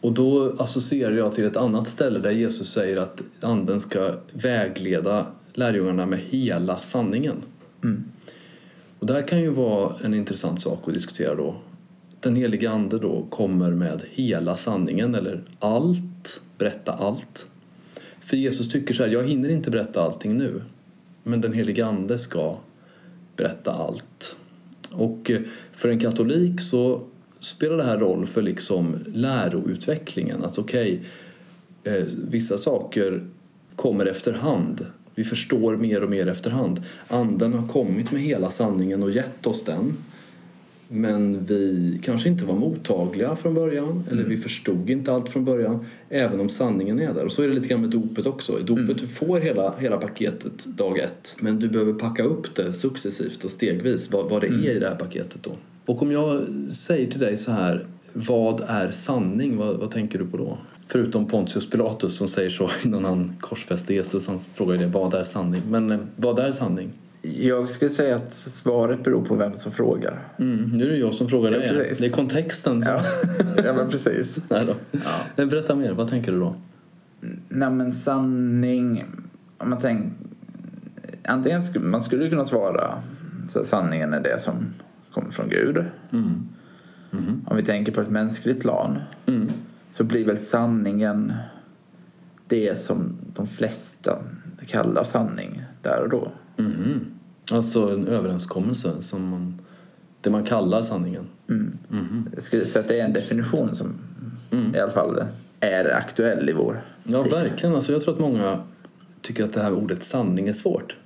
Och 0.00 0.12
då 0.12 0.54
associerar 0.58 1.14
jag 1.14 1.32
till 1.32 1.44
ett 1.44 1.56
annat 1.56 1.88
ställe 1.88 2.18
där 2.18 2.30
Jesus 2.30 2.72
säger 2.72 2.96
att 2.96 3.22
anden 3.40 3.80
ska 3.80 4.14
vägleda 4.32 5.26
lärjungarna 5.54 6.06
med 6.06 6.18
hela 6.18 6.80
sanningen. 6.80 7.36
Och 8.98 9.06
det 9.06 9.12
här 9.12 9.28
kan 9.28 9.40
ju 9.40 9.50
vara 9.50 9.94
en 10.04 10.14
intressant 10.14 10.60
sak 10.60 10.78
att 10.86 10.94
diskutera 10.94 11.34
då. 11.34 11.56
Den 12.20 12.36
helige 12.36 12.70
ande 12.70 12.98
då 12.98 13.26
kommer 13.30 13.70
med 13.70 14.02
hela 14.10 14.56
sanningen 14.56 15.14
eller 15.14 15.42
allt, 15.58 16.40
berätta 16.58 16.92
allt. 16.92 17.48
För 18.20 18.36
Jesus 18.36 18.68
tycker 18.68 18.94
så 18.94 19.02
här, 19.02 19.10
jag 19.10 19.28
hinner 19.28 19.48
inte 19.48 19.70
berätta 19.70 20.02
allting 20.02 20.36
nu. 20.36 20.62
Men 21.22 21.40
den 21.40 21.52
helige 21.52 21.86
ande 21.86 22.18
ska 22.18 22.56
berätta 23.36 23.72
allt. 23.72 24.36
Och 24.90 25.30
eh, 25.30 25.40
för 25.72 25.88
en 25.88 26.00
katolik 26.00 26.60
så 26.60 27.02
spelar 27.40 27.76
det 27.76 27.84
här 27.84 27.98
roll 27.98 28.26
för 28.26 28.42
liksom 28.42 28.96
läroutvecklingen. 29.06 30.44
Att 30.44 30.58
okej, 30.58 31.02
okay, 31.82 32.04
vissa 32.30 32.56
saker 32.56 33.26
kommer 33.76 34.06
efterhand. 34.06 34.86
Vi 35.14 35.24
förstår 35.24 35.76
mer 35.76 36.02
och 36.02 36.10
mer 36.10 36.26
efterhand. 36.26 36.82
Anden 37.08 37.52
har 37.52 37.68
kommit 37.68 38.12
med 38.12 38.22
hela 38.22 38.50
sanningen 38.50 39.02
och 39.02 39.10
gett 39.10 39.46
oss 39.46 39.64
den. 39.64 39.96
Men 40.88 41.44
vi 41.44 42.00
kanske 42.04 42.28
inte 42.28 42.44
var 42.44 42.54
mottagliga 42.54 43.36
från 43.36 43.54
början 43.54 44.04
eller 44.10 44.24
vi 44.24 44.36
förstod 44.36 44.90
inte 44.90 45.12
allt 45.12 45.28
från 45.28 45.44
början 45.44 45.86
även 46.08 46.40
om 46.40 46.48
sanningen 46.48 47.00
är 47.00 47.14
där. 47.14 47.24
Och 47.24 47.32
så 47.32 47.42
är 47.42 47.48
det 47.48 47.54
lite 47.54 47.68
grann 47.68 47.80
med 47.80 47.90
dopet 47.90 48.26
också. 48.26 48.60
I 48.60 48.62
dopet 48.62 48.98
du 48.98 49.06
får 49.06 49.40
hela, 49.40 49.74
hela 49.78 49.96
paketet 49.96 50.64
dag 50.64 50.98
ett 50.98 51.36
men 51.40 51.58
du 51.58 51.68
behöver 51.68 51.92
packa 51.92 52.22
upp 52.22 52.54
det 52.54 52.74
successivt 52.74 53.44
och 53.44 53.50
stegvis 53.50 54.10
vad, 54.12 54.30
vad 54.30 54.40
det 54.40 54.46
är 54.46 54.76
i 54.76 54.78
det 54.78 54.88
här 54.88 54.96
paketet 54.96 55.42
då. 55.42 55.50
Och 55.86 56.02
om 56.02 56.12
jag 56.12 56.42
säger 56.70 57.10
till 57.10 57.20
dig 57.20 57.36
så 57.36 57.52
här 57.52 57.86
Vad 58.12 58.64
är 58.66 58.90
sanning? 58.90 59.56
Vad, 59.56 59.76
vad 59.76 59.90
tänker 59.90 60.18
du 60.18 60.26
på 60.26 60.36
då? 60.36 60.58
Förutom 60.86 61.26
Pontius 61.26 61.70
Pilatus 61.70 62.16
som 62.16 62.28
säger 62.28 62.50
så 62.50 62.70
innan 62.84 63.04
han 63.04 63.32
korsfäste 63.40 63.94
Jesus. 63.94 64.26
Han 64.26 64.38
frågar 64.54 64.74
ju 64.74 64.80
det, 64.80 64.86
vad 64.86 65.14
är 65.14 65.24
sanning? 65.24 65.62
Men 65.68 65.90
eh, 65.90 65.98
vad 66.16 66.38
är 66.38 66.52
sanning? 66.52 66.88
Jag 67.22 67.68
skulle 67.70 67.90
säga 67.90 68.16
att 68.16 68.32
svaret 68.32 69.04
beror 69.04 69.24
på 69.24 69.34
vem 69.36 69.52
som 69.52 69.72
frågar. 69.72 70.18
Mm, 70.38 70.64
nu 70.64 70.84
är 70.84 70.88
det 70.90 70.96
jag 70.96 71.14
som 71.14 71.28
frågar 71.28 71.52
Ja, 71.52 71.58
dig. 71.58 71.68
precis. 71.68 71.98
det 71.98 72.06
är 72.06 72.10
kontexten. 72.10 72.82
Som... 72.82 72.92
Ja, 72.92 73.02
ja 73.64 73.72
men 73.72 73.90
precis. 73.90 74.38
Nej 74.48 74.66
då. 74.66 74.98
Men 75.36 75.48
Berätta 75.48 75.74
mer, 75.74 75.92
vad 75.92 76.10
tänker 76.10 76.32
du 76.32 76.38
då? 76.40 76.54
Nej 77.48 77.70
men 77.70 77.92
sanning, 77.92 79.04
om 79.58 79.70
man 79.70 79.78
tänker... 79.78 80.10
Antingen 81.24 81.62
skulle, 81.62 81.84
man 81.84 82.00
skulle 82.02 82.30
kunna 82.30 82.44
svara 82.44 83.02
så 83.48 83.60
att 83.60 83.66
sanningen 83.66 84.12
är 84.12 84.20
det 84.20 84.40
som 84.40 84.54
kommer 85.12 85.30
från 85.30 85.48
Gud. 85.48 85.84
Om 87.46 87.56
vi 87.56 87.62
tänker 87.62 87.92
på 87.92 88.00
ett 88.00 88.10
mänskligt 88.10 88.60
plan 88.60 88.98
Mm. 89.26 89.48
så 89.90 90.04
blir 90.04 90.26
väl 90.26 90.38
sanningen 90.38 91.32
det 92.46 92.78
som 92.78 93.16
de 93.34 93.46
flesta 93.46 94.18
kallar 94.66 95.04
sanning 95.04 95.62
där 95.82 96.02
och 96.02 96.08
då. 96.08 96.32
Mhm. 96.58 97.00
Alltså 97.52 97.90
en 97.90 98.06
överenskommelse, 98.06 98.92
som 99.00 99.28
man, 99.28 99.60
det 100.20 100.30
man 100.30 100.44
kallar 100.44 100.82
sanningen. 100.82 101.24
Jag 102.34 102.42
skulle 102.42 102.66
säga 102.66 102.82
att 102.82 102.88
det 102.88 103.00
är 103.00 103.04
en 103.04 103.12
definition 103.12 103.74
som 103.74 103.92
i 104.74 104.78
alla 104.78 104.92
fall 104.92 105.22
är 105.60 105.96
aktuell 105.96 106.50
i 106.50 106.52
vår 106.52 106.80
Ja, 107.04 107.22
tid. 107.22 107.32
verkligen. 107.32 107.74
Alltså, 107.74 107.92
jag 107.92 108.02
tror 108.02 108.14
att 108.14 108.20
många 108.20 108.62
tycker 109.22 109.44
att 109.44 109.52
det 109.52 109.62
här 109.62 109.72
ordet 109.72 110.02
sanning 110.02 110.48
är 110.48 110.52
svårt. 110.52 110.96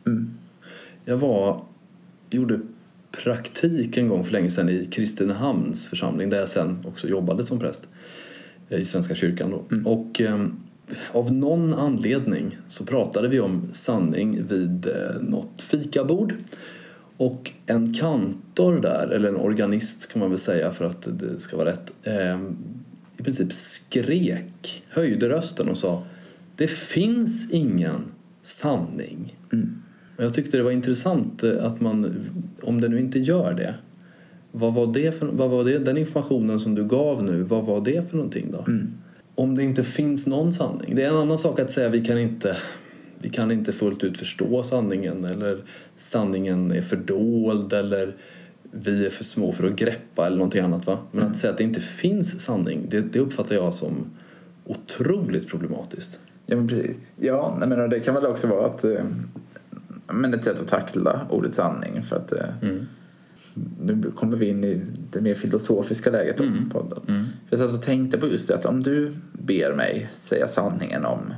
Jag 1.05 1.17
var, 1.17 1.65
gjorde 2.31 2.61
praktik 3.25 3.97
en 3.97 4.09
gång 4.09 4.25
för 4.25 4.33
länge 4.33 4.51
sedan 4.51 4.69
i 4.69 4.85
Kristinehamns 4.93 5.87
församling 5.87 6.31
där 6.31 6.39
jag 6.39 6.49
sen 6.49 6.85
också 6.89 7.09
jobbade 7.09 7.45
som 7.45 7.59
präst 7.59 7.83
eh, 8.69 8.79
i 8.81 8.85
Svenska 8.85 9.15
kyrkan. 9.15 9.51
Då. 9.51 9.91
Och 9.91 10.21
eh, 10.21 10.47
av 11.13 11.33
någon 11.33 11.75
anledning 11.75 12.59
så 12.69 12.85
pratade 12.85 13.29
vi 13.29 13.41
om 13.41 13.69
sanning 13.73 14.47
vid 14.49 14.87
eh, 14.87 15.21
något 15.21 15.61
fikabord. 15.61 16.35
Och 17.17 17.51
en 17.67 17.95
kantor 17.95 18.81
där, 18.81 19.09
eller 19.09 19.29
en 19.29 19.37
organist 19.37 20.13
kan 20.13 20.21
man 20.21 20.31
väl 20.31 20.39
säga 20.39 20.71
för 20.71 20.85
att 20.85 21.09
det 21.19 21.41
ska 21.41 21.57
vara 21.57 21.69
rätt, 21.69 21.93
eh, 22.03 22.41
i 23.17 23.23
princip 23.23 23.53
skrek, 23.53 24.85
höjde 24.89 25.29
rösten 25.29 25.69
och 25.69 25.79
sa 25.79 26.03
det 26.57 26.67
finns 26.67 27.51
ingen 27.51 28.05
sanning. 28.43 29.37
Och 30.17 30.25
jag 30.25 30.35
tyckte 30.35 30.57
det 30.57 30.63
var 30.63 30.71
intressant 30.71 31.43
eh, 31.43 31.65
att 31.65 31.81
man, 31.81 32.27
om 32.63 32.81
det 32.81 32.89
nu 32.89 33.01
inte 33.01 33.19
gör 33.19 33.55
det, 33.55 33.75
vad 34.53 34.75
var, 34.75 34.95
det 34.95 35.19
för, 35.19 35.27
vad 35.27 35.51
var 35.51 35.65
det, 35.65 35.79
den 35.79 35.97
informationen 35.97 36.61
som 36.61 36.75
du 36.75 36.85
gav 36.85 37.23
nu, 37.25 37.43
vad 37.43 37.65
var 37.65 37.81
det 37.85 38.11
för 38.11 38.17
någonting 38.17 38.53
då? 38.53 38.65
Om 39.35 39.55
det 39.55 39.63
inte 39.63 39.83
finns 39.83 40.27
någon 40.27 40.53
sanning. 40.53 40.95
Det 40.97 41.03
är 41.03 41.09
en 41.09 41.17
annan 41.17 41.39
sak 41.39 41.61
att 41.61 41.71
säga 41.71 41.89
vi 41.89 42.05
kan 42.05 42.19
inte 42.19 42.57
vi 43.19 43.29
kan 43.29 43.51
inte 43.51 43.73
fullt 43.73 44.05
ut 44.05 44.19
förstå 44.19 44.63
sanningen 44.63 45.25
eller 45.25 45.65
sanningen 45.97 46.73
är 46.73 46.83
fördold 46.83 47.73
eller 47.73 48.17
vi 48.71 49.07
är 49.07 49.11
för 49.11 49.25
små 49.25 49.53
för 49.53 49.67
att 49.67 49.77
greppa 49.77 50.27
eller 50.27 50.37
någonting 50.37 50.65
annat. 50.65 50.87
Va? 50.87 50.99
Men 51.11 51.25
att 51.25 51.37
säga 51.37 51.51
att 51.51 51.59
det 51.59 51.65
inte 51.65 51.81
finns 51.81 52.41
sanning, 52.41 52.87
det, 52.89 53.01
det 53.01 53.19
uppfattar 53.19 53.55
jag 53.55 53.75
som 53.75 54.11
otroligt 54.65 55.49
problematiskt. 55.49 56.21
Ja, 56.47 56.57
men 56.57 56.69
precis. 56.69 56.97
Ja, 57.17 57.57
men 57.67 57.91
det 57.91 58.01
kan 58.01 58.15
väl 58.15 58.27
också 58.27 58.47
vara 58.47 58.67
att, 58.67 58.85
eh, 58.85 59.05
men 60.13 60.35
ett 60.35 60.45
sätt 60.45 60.61
att 60.61 60.69
tackla 60.69 61.27
ordet 61.31 61.55
sanning. 61.55 62.03
För 62.03 62.17
att, 62.17 62.33
eh, 62.33 62.45
Nu 63.81 64.03
kommer 64.17 64.37
vi 64.37 64.49
in 64.49 64.65
i 64.65 64.83
det 65.11 65.21
mer 65.21 65.35
filosofiska 65.35 66.11
läget 66.11 66.41
om 66.41 66.71
podden. 66.73 67.29
Jag 67.53 67.59
satt 67.59 67.71
och 67.73 67.83
tänkte 67.83 68.19
på 68.19 68.27
just 68.27 68.49
det 68.49 68.55
att 68.55 68.67
om 68.67 68.83
du 68.83 69.13
ber 69.33 69.73
mig 69.75 70.09
säga 70.13 70.49
sanningen 70.49 71.05
om, 71.05 71.35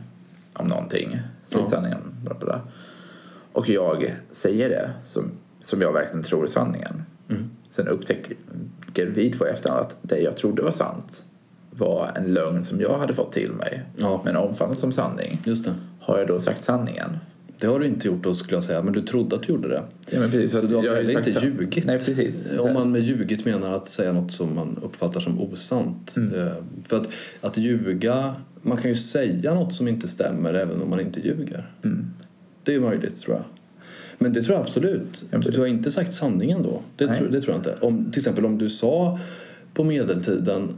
om 0.53 0.67
någonting, 0.67 1.19
säg 1.47 1.59
Ja. 1.61 1.65
sanningen, 1.65 1.99
bla 2.25 2.35
bla, 2.35 2.61
och 3.53 3.69
jag 3.69 4.15
säger 4.31 4.69
det 4.69 4.91
som, 5.03 5.31
som 5.61 5.83
jag 5.83 5.93
verkligen 5.93 6.23
tror 6.23 6.43
är 6.43 6.47
sanningen. 6.47 7.03
Sen 7.69 7.89
upptäcker 7.89 8.37
vi 9.07 9.33
två 9.33 9.47
i 9.47 9.51
efterhand 9.51 9.81
att 9.81 9.97
det 10.03 10.19
jag 10.19 10.37
trodde 10.37 10.63
var 10.63 10.71
sant 10.71 11.25
var 11.71 12.11
en 12.17 12.35
lögn 12.35 12.65
som 12.65 12.81
jag 12.81 12.99
hade 12.99 13.15
fått 13.15 13.33
till 13.33 13.53
mig 13.53 13.83
Ja. 13.97 14.21
men 14.25 14.37
omfamnat 14.37 14.79
som 14.79 14.93
sanning. 14.93 15.41
Har 16.01 16.19
jag 16.19 16.29
då 16.29 16.41
sagt 16.41 16.63
sanningen? 16.63 17.11
Det 17.59 17.67
har 17.67 17.81
du 17.81 17.87
inte 17.87 18.09
gjort 18.09 18.23
då 18.25 18.35
skulle 18.35 18.57
jag 18.57 18.65
säga, 18.65 18.83
men 18.83 18.93
du 18.93 19.03
trodde 19.03 19.37
att 19.37 19.43
du 19.43 19.53
gjorde 19.53 19.69
det. 19.69 19.85
Ja, 20.11 20.21
men 20.21 20.31
precis, 20.31 20.53
Så 20.53 20.61
du 20.67 20.75
har 20.77 20.83
heller 20.83 21.19
inte 21.19 21.33
så- 21.33 21.45
ljugit? 21.47 21.87
Nej, 21.87 21.99
precis. 21.99 22.59
Om 22.59 22.73
man 22.75 22.93
med 22.93 23.03
ljugit 23.03 23.45
menar 23.45 23.73
att 23.73 23.87
säga 23.91 24.13
något 24.13 24.33
som 24.33 24.55
man 24.55 24.79
uppfattar 24.83 25.21
som 25.21 25.41
osant. 25.41 26.15
Eh, 26.17 26.53
För 26.89 26.97
att, 26.97 27.09
att 27.41 27.57
ljuga, 27.57 28.35
man 28.63 28.77
kan 28.79 28.91
ju 28.91 28.97
säga 28.97 29.55
något 29.55 29.75
som 29.75 29.89
inte 29.89 30.09
stämmer 30.09 30.55
även 30.55 30.83
om 30.83 30.91
man 30.91 31.01
inte 31.01 31.21
ljuger. 31.21 31.71
Det 32.65 32.75
är 32.75 32.81
möjligt 32.81 33.17
tror 33.17 33.37
jag. 33.37 33.45
Men 34.19 34.33
det 34.33 34.43
tror 34.43 34.57
jag 34.59 34.67
absolut. 34.67 35.25
Ja, 35.31 35.39
Du, 35.39 35.59
har 35.61 35.67
inte 35.67 35.91
sagt 35.91 36.13
sanningen 36.13 36.63
då. 36.63 36.81
Det, 36.97 37.15
tror, 37.15 37.29
det 37.29 37.41
tror 37.41 37.55
jag 37.55 37.59
inte. 37.61 37.77
Om, 37.81 38.11
till 38.11 38.21
exempel 38.21 38.45
om 38.47 38.59
du 38.59 38.71
sa 38.71 39.19
på 39.75 39.85
medeltiden 39.85 40.69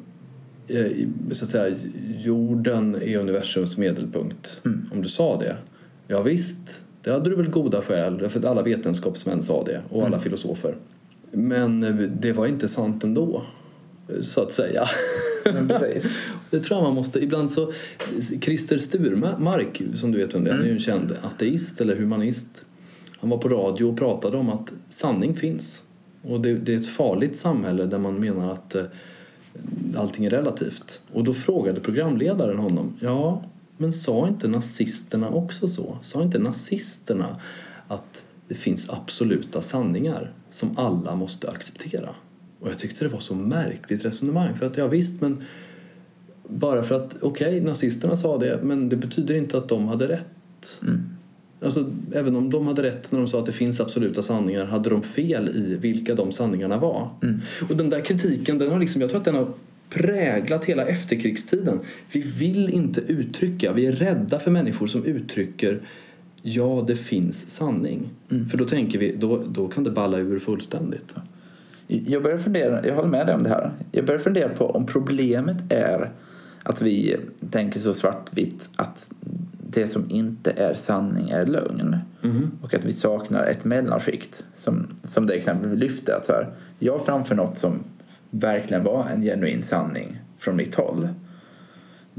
eh, 0.69 0.87
så 1.33 1.45
att 1.45 1.51
säga, 1.51 1.77
jorden 2.19 2.95
är 3.03 3.17
universums 3.19 3.77
medelpunkt. 3.77 4.61
Om 4.93 5.03
du 5.03 5.09
sa 5.09 5.39
det, 5.41 5.57
ja 6.07 6.23
visst, 6.23 6.83
det 7.03 7.11
hade 7.11 7.31
du 7.31 7.37
väl 7.37 7.51
goda 7.51 7.83
skäl 7.83 8.29
för 8.29 8.39
att 8.39 8.45
alla 8.45 8.63
vetenskapsmän 8.63 9.43
sa 9.43 9.65
det 9.65 9.83
och 9.89 10.07
alla 10.07 10.21
filosofer. 10.21 10.77
Men 11.33 11.83
eh, 11.83 11.95
det 11.95 12.33
var 12.33 12.47
inte 12.47 12.69
sant 12.69 13.05
ändå, 13.05 13.43
så 14.21 14.41
att 14.41 14.53
säga. 14.53 14.85
Precis. 15.45 16.13
Det 16.51 16.61
tror 16.61 16.79
jag 16.79 16.85
man 16.85 16.95
måste. 16.95 17.25
Ibland 17.25 17.53
så... 17.53 17.73
Christer 18.41 18.79
Sturmark, 18.79 19.83
som 19.95 20.13
du 20.13 20.19
vet 20.19 20.35
vem 20.35 20.45
det 20.45 20.51
är, 20.51 20.55
han 20.55 20.63
är 20.63 20.67
ju 20.67 20.73
en 20.73 20.81
känd 20.81 21.17
ateist 21.23 21.81
eller 21.81 21.97
humanist. 21.97 22.65
Han 23.19 23.31
var 23.31 23.39
på 23.39 23.49
radio 23.49 23.85
och 23.85 23.99
pratade 23.99 24.37
om 24.37 24.49
att 24.49 24.73
sanning 24.89 25.35
finns. 25.35 25.83
Och 26.23 26.41
det, 26.41 26.55
det 26.55 26.75
är 26.75 26.77
ett 26.77 26.87
farligt 26.87 27.39
samhälle 27.39 27.87
där 27.87 27.99
man 27.99 28.21
menar 28.21 28.53
att 28.53 28.75
eh, 28.75 28.85
allting 29.97 30.25
är 30.25 30.31
relativt. 30.31 31.01
Och 31.13 31.25
då 31.25 31.35
frågade 31.35 31.81
programledaren 31.81 32.59
honom, 32.59 32.97
ja, 33.01 33.45
men 33.77 33.93
sa 33.93 34.29
inte 34.29 34.49
nazisterna 34.49 35.29
också 35.29 35.69
så? 35.69 35.99
Sa 36.03 36.23
inte 36.23 36.39
nazisterna 36.39 37.41
att 37.89 38.25
det 38.49 38.55
finns 38.55 38.91
absoluta 38.91 39.63
sanningar 39.63 40.33
som 40.51 40.79
alla 40.79 41.15
måste 41.15 41.51
acceptera? 41.51 42.09
Och 42.61 42.69
jag 42.69 42.79
tyckte 42.79 43.05
det 43.05 43.09
var 43.09 43.21
så 43.21 43.35
märkligt 43.35 44.05
resonemang. 44.05 44.55
För 44.55 44.67
att 44.67 44.77
ja 44.77 44.89
visst, 44.89 45.21
men 45.21 45.43
bara 46.49 46.83
för 46.83 46.95
att, 46.95 47.17
okej, 47.21 47.61
nazisterna 47.61 48.17
sa 48.17 48.39
det, 48.39 48.61
men 48.63 48.89
det 48.89 48.97
betyder 48.97 49.35
inte 49.35 49.59
att 49.59 49.69
de 49.69 49.89
hade 49.89 50.09
rätt. 50.09 50.81
Alltså, 51.65 51.91
även 52.13 52.37
om 52.37 52.51
de 52.51 52.67
hade 52.67 52.83
rätt 52.83 53.13
när 53.13 53.19
de 53.19 53.27
sa 53.27 53.39
att 53.39 53.47
det 53.47 53.53
finns 53.53 53.81
absoluta 53.81 54.23
sanningar 54.23 54.67
hade 54.67 54.91
de 54.91 55.03
fel 55.03 55.49
i 55.49 55.77
vilka 55.77 56.15
de 56.15 56.33
sanningarna 56.33 56.79
var. 56.79 57.11
Och 57.69 57.77
den 57.77 57.91
där 57.91 58.01
kritiken, 58.01 58.59
den 58.59 58.73
har 58.73 58.79
liksom, 58.79 59.01
jag 59.01 59.11
tror 59.11 59.19
att 59.19 59.25
den 59.25 59.35
har 59.35 59.49
präglat 59.91 60.65
hela 60.65 60.87
efterkrigstiden. 60.87 61.81
Vi 62.13 62.21
vill 62.21 62.75
inte 62.75 63.01
uttrycka, 63.01 63.73
vi 63.73 63.87
är 63.87 63.93
rädda 63.93 64.39
för 64.39 64.51
människor 64.51 64.87
som 64.87 65.05
uttrycker 65.05 65.81
ja, 66.43 66.85
det 66.87 66.97
finns 66.97 67.51
sanning. 67.51 68.11
För 68.51 68.59
då 68.59 68.65
tänker 68.65 68.99
vi, 68.99 69.17
då, 69.17 69.43
då 69.49 69.69
kan 69.69 69.85
det 69.85 69.91
balla 69.91 70.19
ur 70.19 70.39
fullständigt. 70.39 71.15
Jag 71.87 72.23
börjar 72.23 72.39
fundera, 72.39 72.87
jag 72.87 72.95
håller 72.95 73.09
med 73.09 73.27
dig 73.27 73.35
om 73.35 73.43
det 73.43 73.49
här. 73.49 73.73
Jag 73.93 74.07
börjar 74.07 74.19
fundera 74.19 74.49
på 74.49 74.71
om 74.71 74.87
problemet 74.87 75.73
är 75.73 76.13
att 76.63 76.83
vi 76.83 77.17
tänker 77.51 77.81
så 77.81 77.93
svartvitt 77.93 78.71
att 78.77 79.11
det 79.69 79.87
som 79.87 80.11
inte 80.11 80.51
är 80.51 80.75
sanning 80.75 81.31
är 81.31 81.47
lögn. 81.47 81.97
Och 82.63 82.75
att 82.75 82.85
vi 82.85 82.93
saknar 82.93 83.47
ett 83.47 83.65
mellanskikt. 83.65 84.45
Som, 84.55 84.87
som 85.05 85.27
det 85.27 85.35
exempel 85.35 85.71
vi 85.71 85.77
lyfte. 85.77 86.17
Att 86.17 86.25
så 86.25 86.33
här, 86.33 86.49
jag 86.79 87.07
framför 87.07 87.35
något 87.35 87.59
som 87.59 87.85
verkligen 88.39 88.85
var 88.85 89.07
en 89.15 89.23
genuin 89.23 89.63
sanning 89.63 90.21
från 90.39 90.57
mitt 90.57 90.75
håll. 90.75 91.09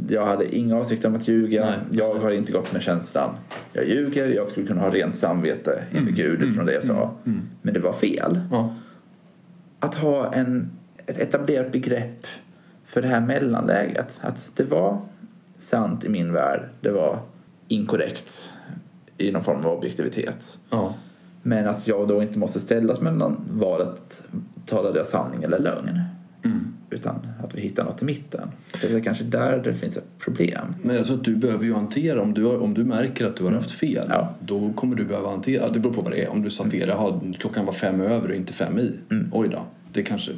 Jag 0.09 0.25
hade 0.25 0.55
inga 0.55 0.77
avsikter 0.77 1.07
om 1.09 1.15
att 1.15 1.27
ljuga. 1.27 1.65
Nej. 1.65 1.79
Jag 1.91 2.15
har 2.15 2.31
inte 2.31 2.51
gått 2.51 2.73
med 2.73 2.81
känslan. 2.81 3.29
Jag 3.73 3.87
ljuger, 3.87 4.27
jag 4.27 4.47
skulle 4.47 4.67
kunna 4.67 4.81
ha 4.81 4.89
rent 4.89 5.15
samvete 5.15 5.83
inför 5.95 6.11
Gud 6.11 6.41
utifrån 6.41 6.65
det 6.65 6.73
jag 6.73 6.83
sa. 6.83 7.11
Men 7.61 7.73
det 7.73 7.79
var 7.79 7.93
fel 7.93 8.39
Ja. 8.51 8.75
att 9.79 9.95
ha 9.95 10.33
en, 10.33 10.71
ett 11.05 11.19
etablerat 11.19 11.71
begrepp 11.71 12.27
för 12.85 13.01
det 13.01 13.07
här 13.07 13.21
mellanläget. 13.21 14.19
Att 14.23 14.51
det 14.55 14.63
var 14.63 15.01
sant 15.57 16.05
i 16.05 16.09
min 16.09 16.33
värld, 16.33 16.69
det 16.81 16.91
var 16.91 17.19
inkorrekt 17.67 18.53
i 19.17 19.31
någon 19.31 19.43
form 19.43 19.65
av 19.65 19.71
objektivitet. 19.77 20.59
Ja. 20.69 20.93
Men 21.41 21.67
att 21.67 21.87
jag 21.87 22.07
då 22.07 22.21
inte 22.21 22.39
måste 22.39 22.59
ställas 22.59 23.01
mellan 23.01 23.45
valet 23.51 24.27
talade 24.65 24.97
jag 24.97 25.05
sanning 25.07 25.43
eller 25.43 25.59
lögn. 25.59 26.01
Utan 26.97 27.27
att 27.43 27.55
vi 27.55 27.61
hittar 27.61 27.83
något 27.83 28.01
i 28.01 28.05
mitten. 28.05 28.49
Det 28.81 28.87
är 28.87 28.99
kanske 28.99 29.23
där 29.23 29.61
det 29.63 29.73
finns 29.73 29.97
ett 29.97 30.17
problem. 30.19 30.75
Men 30.81 30.95
jag 30.95 31.05
tror 31.05 31.15
att 31.17 31.23
du 31.23 31.35
behöver 31.35 31.65
ju 31.65 31.73
hantera, 31.73 32.21
om 32.21 32.33
du, 32.33 32.43
har, 32.45 32.57
om 32.61 32.73
du 32.73 32.83
märker 32.83 33.25
att 33.25 33.35
du 33.35 33.43
har 33.43 33.51
haft 33.51 33.71
fel, 33.71 34.07
Ja. 34.09 34.33
då 34.39 34.73
kommer 34.73 34.95
du 34.95 35.05
behöva 35.05 35.29
hantera, 35.29 35.69
det 35.69 35.79
beror 35.79 35.93
på 35.93 36.01
vad 36.01 36.11
det 36.11 36.23
är. 36.23 36.29
Om 36.29 36.41
du 36.41 36.49
sa 36.49 36.63
fel, 36.63 36.89
jaha, 36.89 37.19
klockan 37.39 37.65
var 37.65 37.73
fem 37.73 38.01
över 38.01 38.29
och 38.29 38.35
inte 38.35 38.53
fem 38.53 38.79
i. 38.79 38.91
Oj 39.31 39.49
då, 39.49 39.63
det 39.93 40.03
kanske 40.03 40.31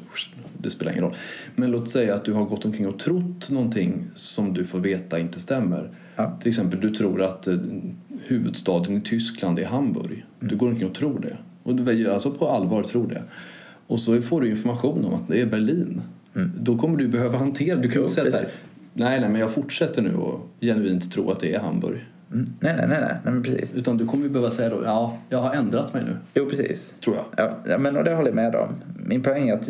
det 0.58 0.70
spelar 0.70 0.92
ingen 0.92 1.04
roll. 1.04 1.16
Men 1.56 1.72
låt 1.72 1.90
säga 1.90 2.16
att 2.16 2.26
du 2.26 2.34
har 2.34 2.46
gått 2.46 2.66
omkring 2.66 2.88
och 2.88 3.00
trott 3.00 3.50
någonting 3.50 4.04
som 4.16 4.54
du 4.54 4.66
får 4.66 4.80
veta 4.80 5.20
inte 5.20 5.40
stämmer. 5.40 5.90
Ja. 6.16 6.38
Till 6.42 6.50
exempel, 6.50 6.80
du 6.80 6.90
tror 6.90 7.22
att 7.22 7.48
eh, 7.48 7.58
huvudstaden 8.26 8.98
i 8.98 9.02
Tyskland 9.02 9.60
är 9.60 9.66
Hamburg. 9.66 10.26
Du 10.40 10.56
går 10.56 10.68
omkring 10.68 10.88
och 10.88 10.96
tror 10.96 11.20
det. 11.20 11.38
Och 11.64 11.76
du 11.76 12.12
alltså 12.12 12.32
på 12.32 12.48
allvar 12.48 12.84
tror 12.84 13.08
det. 13.08 13.24
Och 13.88 14.00
så 14.00 14.22
får 14.22 14.42
du 14.42 14.50
information 14.50 15.06
om 15.06 15.14
att 15.14 15.28
det 15.28 15.42
är 15.42 15.46
Berlin. 15.46 16.02
Då 16.60 16.78
kommer 16.78 16.98
du 16.98 17.08
behöva 17.08 17.38
hantera 17.38 17.76
Du 17.76 17.90
kan 17.90 17.96
Jo, 17.96 18.02
inte 18.02 18.14
säga 18.16 18.26
så 18.32 18.38
här, 18.38 18.44
precis. 18.44 18.60
nej, 18.94 19.20
nej, 19.20 19.30
men 19.30 19.42
jag 19.42 19.52
fortsätter 19.52 20.02
nu 20.02 20.16
och 20.16 20.48
genuint 20.62 21.12
tro 21.14 21.32
att 21.32 21.40
det 21.40 21.56
är 21.56 21.60
Hamburg. 21.60 22.06
Mm. 22.32 22.54
Nej, 22.60 22.74
nej, 22.78 22.88
nej, 22.88 22.98
nej, 23.02 23.16
nej, 23.24 23.34
men 23.34 23.44
precis. 23.44 23.74
Utan 23.74 23.98
du 23.98 24.06
kommer 24.06 24.24
ju 24.24 24.30
behöva 24.30 24.52
säga 24.52 24.70
då, 24.70 24.82
ja, 24.86 25.18
jag 25.30 25.38
har 25.42 25.54
ändrat 25.56 25.94
mig 25.94 26.04
nu, 26.04 26.16
Jo, 26.34 26.46
precis. 26.50 26.96
tror 27.04 27.16
jag. 27.16 27.50
Ja, 27.66 27.78
men 27.78 27.98
och 27.98 28.04
det 28.04 28.16
håller 28.16 28.28
jag 28.28 28.36
med 28.36 28.56
om. 28.56 28.70
Min 29.06 29.24
poäng 29.24 29.50
är 29.50 29.54
att 29.54 29.70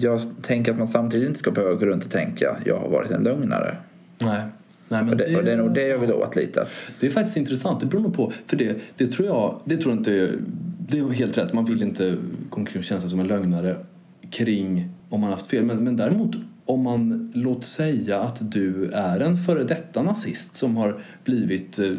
jag 0.00 0.20
tänker 0.42 0.72
att 0.72 0.78
man 0.78 0.88
samtidigt 0.88 1.26
inte 1.28 1.38
ska 1.38 1.50
behöva 1.50 1.74
gå 1.74 1.86
runt 1.86 2.04
och 2.04 2.10
tänka 2.10 2.56
jag 2.64 2.76
har 2.78 2.88
varit 2.88 3.10
en 3.10 3.22
lögnare. 3.22 3.76
Nej. 4.18 4.40
Nej, 4.88 5.02
men 5.02 5.10
Och 5.10 5.16
det, 5.16 5.36
och 5.36 5.44
det 5.44 5.52
är 5.52 5.56
nog 5.56 5.74
det 5.74 5.88
jag 5.88 5.98
vill 5.98 6.12
åt 6.12 6.36
lite. 6.36 6.62
Att, 6.62 6.82
Det 7.00 7.06
är 7.06 7.10
faktiskt 7.10 7.36
intressant. 7.36 7.80
Det 7.80 7.86
beror 7.86 8.00
nog 8.02 8.14
på. 8.14 8.32
För 8.46 8.56
det, 8.56 8.76
det 8.96 9.06
tror 9.06 9.28
jag, 9.28 9.60
det 9.64 9.76
tror 9.76 9.92
jag 9.94 10.00
inte, 10.00 10.32
det 10.88 10.98
är 10.98 11.08
helt 11.12 11.38
rätt. 11.38 11.52
Man 11.52 11.64
vill 11.64 11.82
inte 11.82 12.16
gå 12.50 12.56
omkring 12.60 12.78
och 12.78 12.84
känna 12.84 13.00
sig 13.00 13.10
som 13.10 13.20
en 13.20 13.26
lögnare 13.26 13.76
kring 14.30 14.88
om 15.08 15.20
man 15.20 15.30
haft 15.30 15.46
fel. 15.46 15.64
Men, 15.64 15.84
men 15.84 15.96
däremot 15.96 16.36
om 16.64 16.80
man, 16.82 17.32
låt 17.34 17.64
säga 17.64 18.20
att 18.20 18.52
du 18.52 18.90
är 18.92 19.20
en 19.20 19.36
före 19.38 19.64
detta 19.64 20.02
nazist 20.02 20.56
som 20.56 20.76
har 20.76 20.96
blivit 21.24 21.78
eh, 21.78 21.90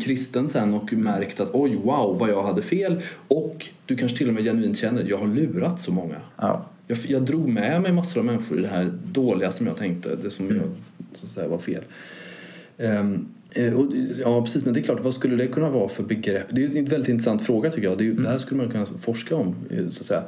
kristen 0.00 0.48
sen 0.48 0.74
och 0.74 0.92
märkt 0.92 1.40
att 1.40 1.50
oj, 1.52 1.76
wow, 1.84 2.18
vad 2.18 2.30
jag 2.30 2.42
hade 2.42 2.62
fel. 2.62 3.00
Och 3.28 3.66
du 3.86 3.96
kanske 3.96 4.18
till 4.18 4.28
och 4.28 4.34
med 4.34 4.44
genuint 4.44 4.78
känner 4.78 5.04
jag 5.08 5.18
har 5.18 5.26
lurat 5.26 5.80
så 5.80 5.92
många. 5.92 6.14
ja, 6.36 6.64
Jag, 6.86 6.98
jag 7.08 7.22
drog 7.22 7.48
med 7.48 7.82
mig 7.82 7.92
massor 7.92 8.20
av 8.20 8.26
människor 8.26 8.58
i 8.58 8.62
det 8.62 8.68
här 8.68 8.92
dåliga 9.12 9.52
som 9.52 9.66
jag 9.66 9.76
tänkte, 9.76 10.16
det 10.22 10.30
som 10.30 10.48
jag 10.56 10.64
så 11.14 11.26
att 11.26 11.32
säga 11.32 11.48
var 11.48 11.58
fel. 11.58 11.82
Eh, 13.52 13.74
och, 13.74 13.92
ja, 14.20 14.42
precis, 14.42 14.64
men 14.64 14.74
det 14.74 14.80
är 14.80 14.82
klart, 14.82 15.00
vad 15.00 15.14
skulle 15.14 15.36
det 15.36 15.46
kunna 15.46 15.70
vara 15.70 15.88
för 15.88 16.02
begrepp? 16.02 16.46
Det 16.50 16.64
är 16.64 16.76
en 16.76 16.84
väldigt 16.84 17.08
intressant 17.08 17.42
fråga 17.42 17.70
tycker 17.70 17.88
jag. 17.88 17.98
Det, 17.98 18.04
är, 18.04 18.06
ju- 18.06 18.14
det 18.22 18.28
här 18.28 18.38
skulle 18.38 18.62
man 18.62 18.70
kunna 18.70 18.86
forska 18.86 19.36
om, 19.36 19.54
eh, 19.70 19.78
så 19.78 19.86
att 20.00 20.06
säga. 20.06 20.22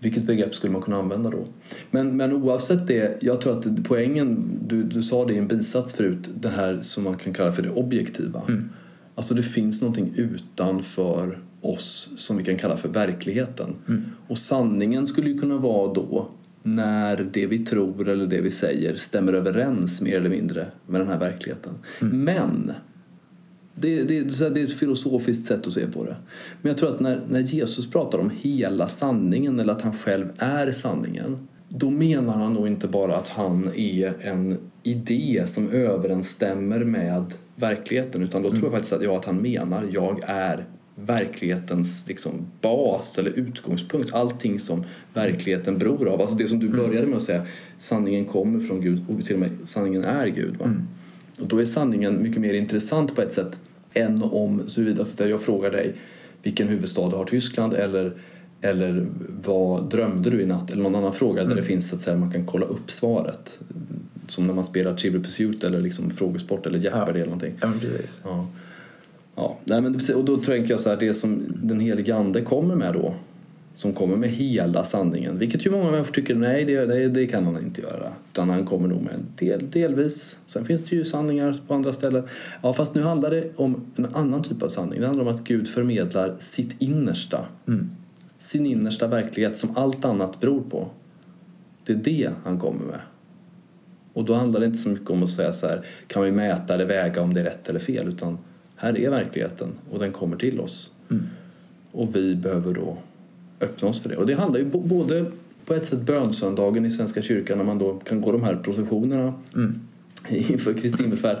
Vilket 0.00 0.24
begrepp 0.24 0.54
skulle 0.54 0.72
man 0.72 0.82
kunna 0.82 0.96
använda 0.96 1.30
då? 1.30 1.46
Men, 1.90 2.16
men 2.16 2.32
oavsett 2.32 2.86
det, 2.86 3.22
jag 3.22 3.40
tror 3.40 3.58
att 3.58 3.84
poängen, 3.84 4.58
du, 4.66 4.82
du 4.82 5.02
sa 5.02 5.24
det 5.24 5.34
i 5.34 5.38
en 5.38 5.48
bisats 5.48 5.94
förut, 5.94 6.30
det 6.40 6.48
här 6.48 6.78
som 6.82 7.04
man 7.04 7.16
kan 7.16 7.32
kalla 7.32 7.52
för 7.52 7.62
det 7.62 7.70
objektiva. 7.70 8.42
Alltså 9.14 9.34
det 9.34 9.42
finns 9.42 9.82
någonting 9.82 10.12
utanför 10.16 11.38
oss 11.60 12.10
som 12.16 12.36
vi 12.36 12.44
kan 12.44 12.56
kalla 12.56 12.76
för 12.76 12.88
verkligheten. 12.88 13.74
Och 14.28 14.38
sanningen 14.38 15.06
skulle 15.06 15.30
ju 15.30 15.38
kunna 15.38 15.56
vara 15.56 15.92
då 15.94 16.28
när 16.62 17.28
det 17.32 17.46
vi 17.46 17.58
tror 17.58 18.08
eller 18.08 18.26
det 18.26 18.40
vi 18.40 18.50
säger 18.50 18.96
stämmer 18.96 19.32
överens 19.32 20.00
mer 20.00 20.16
eller 20.16 20.30
mindre 20.30 20.66
med 20.86 21.00
den 21.00 21.08
här 21.08 21.18
verkligheten. 21.18 21.72
Men 22.00 22.72
det, 23.80 24.02
det, 24.02 24.20
det 24.54 24.60
är 24.60 24.64
ett 24.64 24.78
filosofiskt 24.78 25.46
sätt 25.46 25.66
att 25.66 25.72
se 25.72 25.86
på 25.86 26.04
det. 26.04 26.16
Men 26.62 26.70
jag 26.70 26.76
tror 26.76 26.88
att 26.94 27.00
när, 27.00 27.22
när 27.28 27.40
Jesus 27.40 27.90
pratar 27.90 28.18
om 28.18 28.30
hela 28.40 28.88
sanningen 28.88 29.60
eller 29.60 29.72
att 29.72 29.82
han 29.82 29.92
själv 29.92 30.28
är 30.38 30.72
sanningen 30.72 31.48
då 31.68 31.90
menar 31.90 32.32
han 32.32 32.54
nog 32.54 32.66
inte 32.66 32.88
bara 32.88 33.16
att 33.16 33.28
han 33.28 33.70
är 33.76 34.14
en 34.20 34.58
idé 34.82 35.42
som 35.46 35.70
överensstämmer 35.70 36.84
med 36.84 37.34
verkligheten 37.56 38.22
utan 38.22 38.42
då 38.42 38.50
tror 38.50 38.62
jag 38.62 38.72
faktiskt 38.72 38.92
att, 38.92 39.02
ja, 39.02 39.16
att 39.16 39.24
han 39.24 39.42
menar 39.42 39.88
jag 39.92 40.20
är 40.26 40.66
verklighetens 40.94 42.08
liksom, 42.08 42.32
bas 42.60 43.18
eller 43.18 43.30
utgångspunkt. 43.30 44.14
Allting 44.14 44.58
som 44.58 44.84
verkligheten 45.14 45.78
beror 45.78 46.08
av. 46.08 46.20
Alltså 46.20 46.36
det 46.36 46.46
som 46.46 46.58
du 46.58 46.68
började 46.68 47.06
med 47.06 47.16
att 47.16 47.22
säga, 47.22 47.42
sanningen 47.78 48.24
kommer 48.24 48.60
från 48.60 48.80
Gud 48.80 49.04
och 49.08 49.24
till 49.24 49.34
och 49.34 49.40
med 49.40 49.50
sanningen 49.64 50.04
är 50.04 50.26
Gud. 50.26 50.56
Va? 50.56 50.74
Och 51.40 51.46
då 51.46 51.58
är 51.58 51.64
sanningen 51.64 52.22
mycket 52.22 52.40
mer 52.40 52.54
intressant 52.54 53.14
på 53.14 53.22
ett 53.22 53.32
sätt 53.32 53.58
än 53.94 54.22
om 54.22 54.62
huruvida 54.76 55.04
så 55.04 55.24
att 55.24 55.30
jag 55.30 55.42
frågar 55.42 55.70
dig 55.70 55.94
vilken 56.42 56.68
huvudstad 56.68 57.16
har 57.16 57.24
Tyskland 57.24 57.74
eller, 57.74 58.12
eller 58.60 59.06
vad 59.44 59.90
drömde 59.90 60.30
du 60.30 60.42
i 60.42 60.46
natt 60.46 60.70
eller 60.70 60.82
någon 60.82 60.94
annan 60.94 61.12
fråga 61.12 61.44
där 61.44 61.56
det 61.56 61.62
finns 61.62 61.88
så 61.88 61.96
att 61.96 62.02
säga, 62.02 62.16
man 62.16 62.32
kan 62.32 62.46
kolla 62.46 62.66
upp 62.66 62.90
svaret. 62.90 63.58
Som 64.28 64.46
när 64.46 64.54
man 64.54 64.64
spelar 64.64 64.94
Trivial 64.94 65.22
Pursuit 65.22 65.64
eller 65.64 65.80
liksom 65.80 66.10
frågesport 66.10 66.66
eller 66.66 66.78
Jeopardy 66.78 67.18
eller 67.18 67.24
någonting. 67.24 67.54
ja 67.60 67.72
precis. 67.80 68.20
Ja. 68.24 68.46
Ja, 69.34 69.58
nej, 69.64 69.80
men 69.80 70.00
och 70.14 70.24
då 70.24 70.36
tänker 70.36 70.70
jag 70.70 70.80
så 70.80 70.90
här, 70.90 70.96
det 70.96 71.14
som 71.14 71.42
den 71.62 71.80
helige 71.80 72.16
ande 72.16 72.40
kommer 72.40 72.74
med 72.74 72.94
då, 72.94 73.14
som 73.78 73.92
kommer 73.92 74.16
med 74.16 74.28
hela 74.28 74.84
sanningen, 74.84 75.38
vilket 75.38 75.66
ju 75.66 75.70
många 75.70 75.90
människor 75.90 76.12
tycker 76.12 76.34
nej, 76.34 76.64
det, 76.64 76.86
det, 76.86 77.08
det 77.08 77.26
kan 77.26 77.44
han 77.44 77.64
inte 77.64 77.80
göra. 77.82 78.12
Utan 78.32 78.50
han 78.50 78.66
kommer 78.66 78.88
nog 78.88 79.02
med 79.02 79.14
en 79.14 79.26
del, 79.36 79.70
delvis. 79.70 80.38
Sen 80.46 80.64
finns 80.64 80.84
det 80.84 80.96
ju 80.96 81.04
sanningar 81.04 81.56
på 81.66 81.74
andra 81.74 81.92
ställen. 81.92 82.24
Ja, 82.62 82.72
fast 82.72 82.94
nu 82.94 83.02
handlar 83.02 83.30
det 83.30 83.50
om 83.56 83.84
en 83.96 84.06
annan 84.14 84.42
typ 84.42 84.62
av 84.62 84.68
sanning. 84.68 85.00
Det 85.00 85.06
handlar 85.06 85.24
om 85.24 85.34
att 85.34 85.44
Gud 85.44 85.68
förmedlar 85.68 86.36
sitt 86.40 86.82
innersta. 86.82 87.46
Sin 88.38 88.66
innersta 88.66 89.06
verklighet 89.06 89.58
som 89.58 89.76
allt 89.76 90.04
annat 90.04 90.40
beror 90.40 90.62
på. 90.70 90.88
Det 91.84 91.92
är 91.92 91.96
det 91.96 92.30
han 92.44 92.58
kommer 92.58 92.86
med. 92.86 93.00
Och 94.12 94.24
då 94.24 94.34
handlar 94.34 94.60
det 94.60 94.66
inte 94.66 94.78
så 94.78 94.88
mycket 94.88 95.10
om 95.10 95.22
att 95.22 95.30
säga 95.30 95.52
så 95.52 95.66
här, 95.66 95.86
kan 96.06 96.22
vi 96.22 96.30
mäta 96.30 96.74
eller 96.74 96.86
väga 96.86 97.22
om 97.22 97.34
det 97.34 97.40
är 97.40 97.44
rätt 97.44 97.68
eller 97.68 97.80
fel, 97.80 98.08
utan 98.08 98.38
här 98.76 98.98
är 98.98 99.10
verkligheten 99.10 99.68
och 99.90 99.98
den 99.98 100.12
kommer 100.12 100.36
till 100.36 100.60
oss. 100.60 100.92
Och 101.92 102.16
vi 102.16 102.34
behöver 102.34 102.74
då 102.74 102.98
öppna 103.60 103.88
oss 103.88 104.02
för 104.02 104.08
det. 104.08 104.16
Och 104.16 104.26
det 104.26 104.34
handlar 104.34 104.58
ju 104.58 104.64
både 104.64 105.24
på 105.64 105.74
ett 105.74 105.86
sätt 105.86 106.00
bönsöndagen 106.00 106.86
i 106.86 106.90
Svenska 106.90 107.22
kyrkan 107.22 107.58
när 107.58 107.64
man 107.64 107.78
då 107.78 107.94
kan 107.94 108.20
gå 108.20 108.32
de 108.32 108.42
här 108.42 108.56
processionerna 108.56 109.32
inför 110.28 110.74
Kristi 110.74 111.02
himmelfärd, 111.02 111.36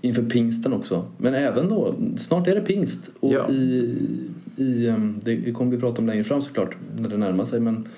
inför 0.00 0.22
pingsten 0.22 0.72
också. 0.72 1.06
Men 1.18 1.34
även 1.34 1.68
då, 1.68 1.94
snart 2.18 2.48
är 2.48 2.54
det 2.54 2.60
pingst 2.60 3.10
och 3.20 3.32
Ja. 3.32 3.50
i, 3.50 3.96
i, 4.56 4.86
em, 4.88 5.20
det 5.24 5.52
kommer 5.52 5.70
vi 5.70 5.78
prata 5.78 5.98
om 5.98 6.06
längre 6.06 6.24
fram 6.24 6.42
såklart 6.42 6.76
när 6.96 7.08
det 7.08 7.16
närmar 7.16 7.44
sig, 7.44 7.60
men 7.60 7.88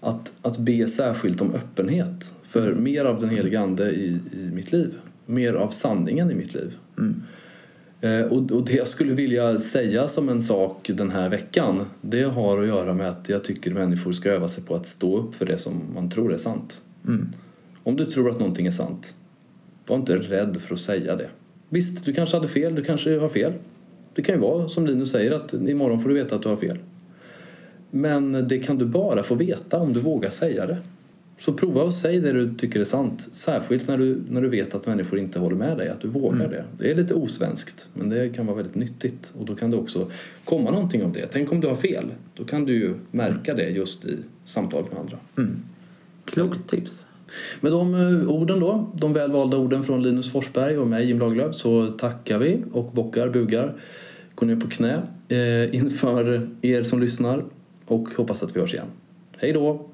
att, 0.00 0.32
att 0.42 0.58
be 0.58 0.88
särskilt 0.88 1.40
om 1.40 1.54
öppenhet 1.54 2.34
för 2.42 2.74
mer 2.74 3.04
av 3.04 3.20
den 3.20 3.28
heliga 3.28 3.60
Ande 3.60 3.90
i, 3.90 4.18
i 4.32 4.50
mitt 4.52 4.72
liv. 4.72 4.94
Mer 5.26 5.54
av 5.54 5.70
sanningen 5.70 6.30
i 6.30 6.34
mitt 6.34 6.54
liv. 6.54 6.76
Eh, 6.98 7.04
och, 8.30 8.50
och 8.50 8.64
det 8.64 8.72
jag 8.72 8.88
skulle 8.88 9.12
vilja 9.12 9.58
säga 9.58 10.08
som 10.08 10.28
en 10.28 10.42
sak 10.42 10.90
den 10.94 11.10
här 11.10 11.28
veckan 11.28 11.86
det 12.00 12.22
har 12.22 12.62
att 12.62 12.66
göra 12.66 12.94
med 12.94 13.08
att 13.08 13.28
jag 13.28 13.44
tycker 13.44 13.70
människor 13.74 14.12
ska 14.12 14.30
öva 14.30 14.48
sig 14.48 14.64
på 14.64 14.74
att 14.74 14.86
stå 14.86 15.18
upp 15.18 15.34
för 15.34 15.46
det 15.46 15.58
som 15.58 15.82
man 15.94 16.10
tror 16.10 16.34
är 16.34 16.38
sant. 16.38 16.82
Om 17.82 17.96
du 17.96 18.04
tror 18.04 18.30
att 18.30 18.38
någonting 18.38 18.66
är 18.66 18.70
sant, 18.70 19.14
var 19.86 19.96
inte 19.96 20.16
rädd 20.16 20.56
för 20.60 20.74
att 20.74 20.80
säga 20.80 21.16
det. 21.16 21.28
Visst, 21.68 22.04
du 22.04 22.12
kanske 22.12 22.36
hade 22.36 22.48
fel, 22.48 22.74
du 22.74 22.84
kanske 22.84 23.18
har 23.18 23.28
fel. 23.28 23.52
Det 24.14 24.22
kan 24.22 24.34
ju 24.34 24.40
vara 24.40 24.68
som 24.68 24.86
Linus 24.86 25.10
säger 25.10 25.32
att 25.32 25.52
imorgon 25.52 26.00
får 26.00 26.08
du 26.08 26.14
veta 26.14 26.36
att 26.36 26.42
du 26.42 26.48
har 26.48 26.56
fel. 26.56 26.78
Men 27.90 28.48
det 28.48 28.58
kan 28.58 28.78
du 28.78 28.84
bara 28.84 29.22
få 29.22 29.34
veta 29.34 29.78
om 29.78 29.92
du 29.92 30.00
vågar 30.00 30.30
säga 30.30 30.66
det. 30.66 30.78
Så 31.42 31.52
prova 31.52 31.86
att 31.86 31.94
säga 31.94 32.20
det 32.20 32.32
du 32.32 32.54
tycker 32.54 32.80
är 32.80 32.84
sant. 32.84 33.28
Särskilt 33.32 33.88
när 33.88 33.98
du, 33.98 34.22
när 34.28 34.42
du 34.42 34.48
vet 34.48 34.74
att 34.74 34.86
människor 34.86 35.18
inte 35.18 35.38
håller 35.38 35.56
med 35.56 35.78
dig. 35.78 35.88
Att 35.88 36.00
du 36.00 36.08
vågar 36.08 36.48
det. 36.48 36.64
Det 36.78 36.90
är 36.90 36.94
lite 36.94 37.14
osvenskt, 37.14 37.88
men 37.94 38.10
det 38.10 38.28
kan 38.28 38.46
vara 38.46 38.56
väldigt 38.56 38.74
nyttigt. 38.74 39.32
Och 39.38 39.46
då 39.46 39.54
kan 39.54 39.70
det 39.70 39.76
också 39.76 40.10
komma 40.44 40.70
någonting 40.70 41.04
av 41.04 41.12
det. 41.12 41.26
Tänk 41.26 41.52
om 41.52 41.60
du 41.60 41.68
har 41.68 41.76
fel. 41.76 42.04
Då 42.34 42.44
kan 42.44 42.64
du 42.64 42.74
ju 42.74 42.94
märka 43.10 43.54
det 43.54 43.68
just 43.68 44.04
i 44.04 44.16
samtalet 44.44 44.92
med 44.92 45.00
andra. 45.00 45.18
Klokt 46.24 46.70
tips. 46.70 47.06
Med 47.60 47.72
de 47.72 47.94
eh, 47.94 48.30
orden 48.30 48.60
då, 48.60 48.92
de 48.94 49.12
välvalda 49.12 49.56
orden 49.56 49.84
från 49.84 50.02
Linus 50.02 50.32
Forsberg 50.32 50.78
och 50.78 50.86
mig 50.86 51.06
Jim 51.06 51.18
Lagerlöf 51.18 51.54
så 51.54 51.86
tackar 51.86 52.38
vi 52.38 52.62
och 52.72 52.92
bockar, 52.92 53.28
bugar, 53.28 53.74
går 54.34 54.46
ner 54.46 54.56
på 54.56 54.70
knä 54.70 55.02
eh, 55.28 55.74
inför 55.74 56.48
er 56.62 56.82
som 56.82 57.00
lyssnar 57.00 57.44
och 57.86 58.08
hoppas 58.16 58.42
att 58.42 58.56
vi 58.56 58.60
hörs 58.60 58.74
igen. 58.74 58.88
Hej 59.36 59.52
då! 59.52 59.91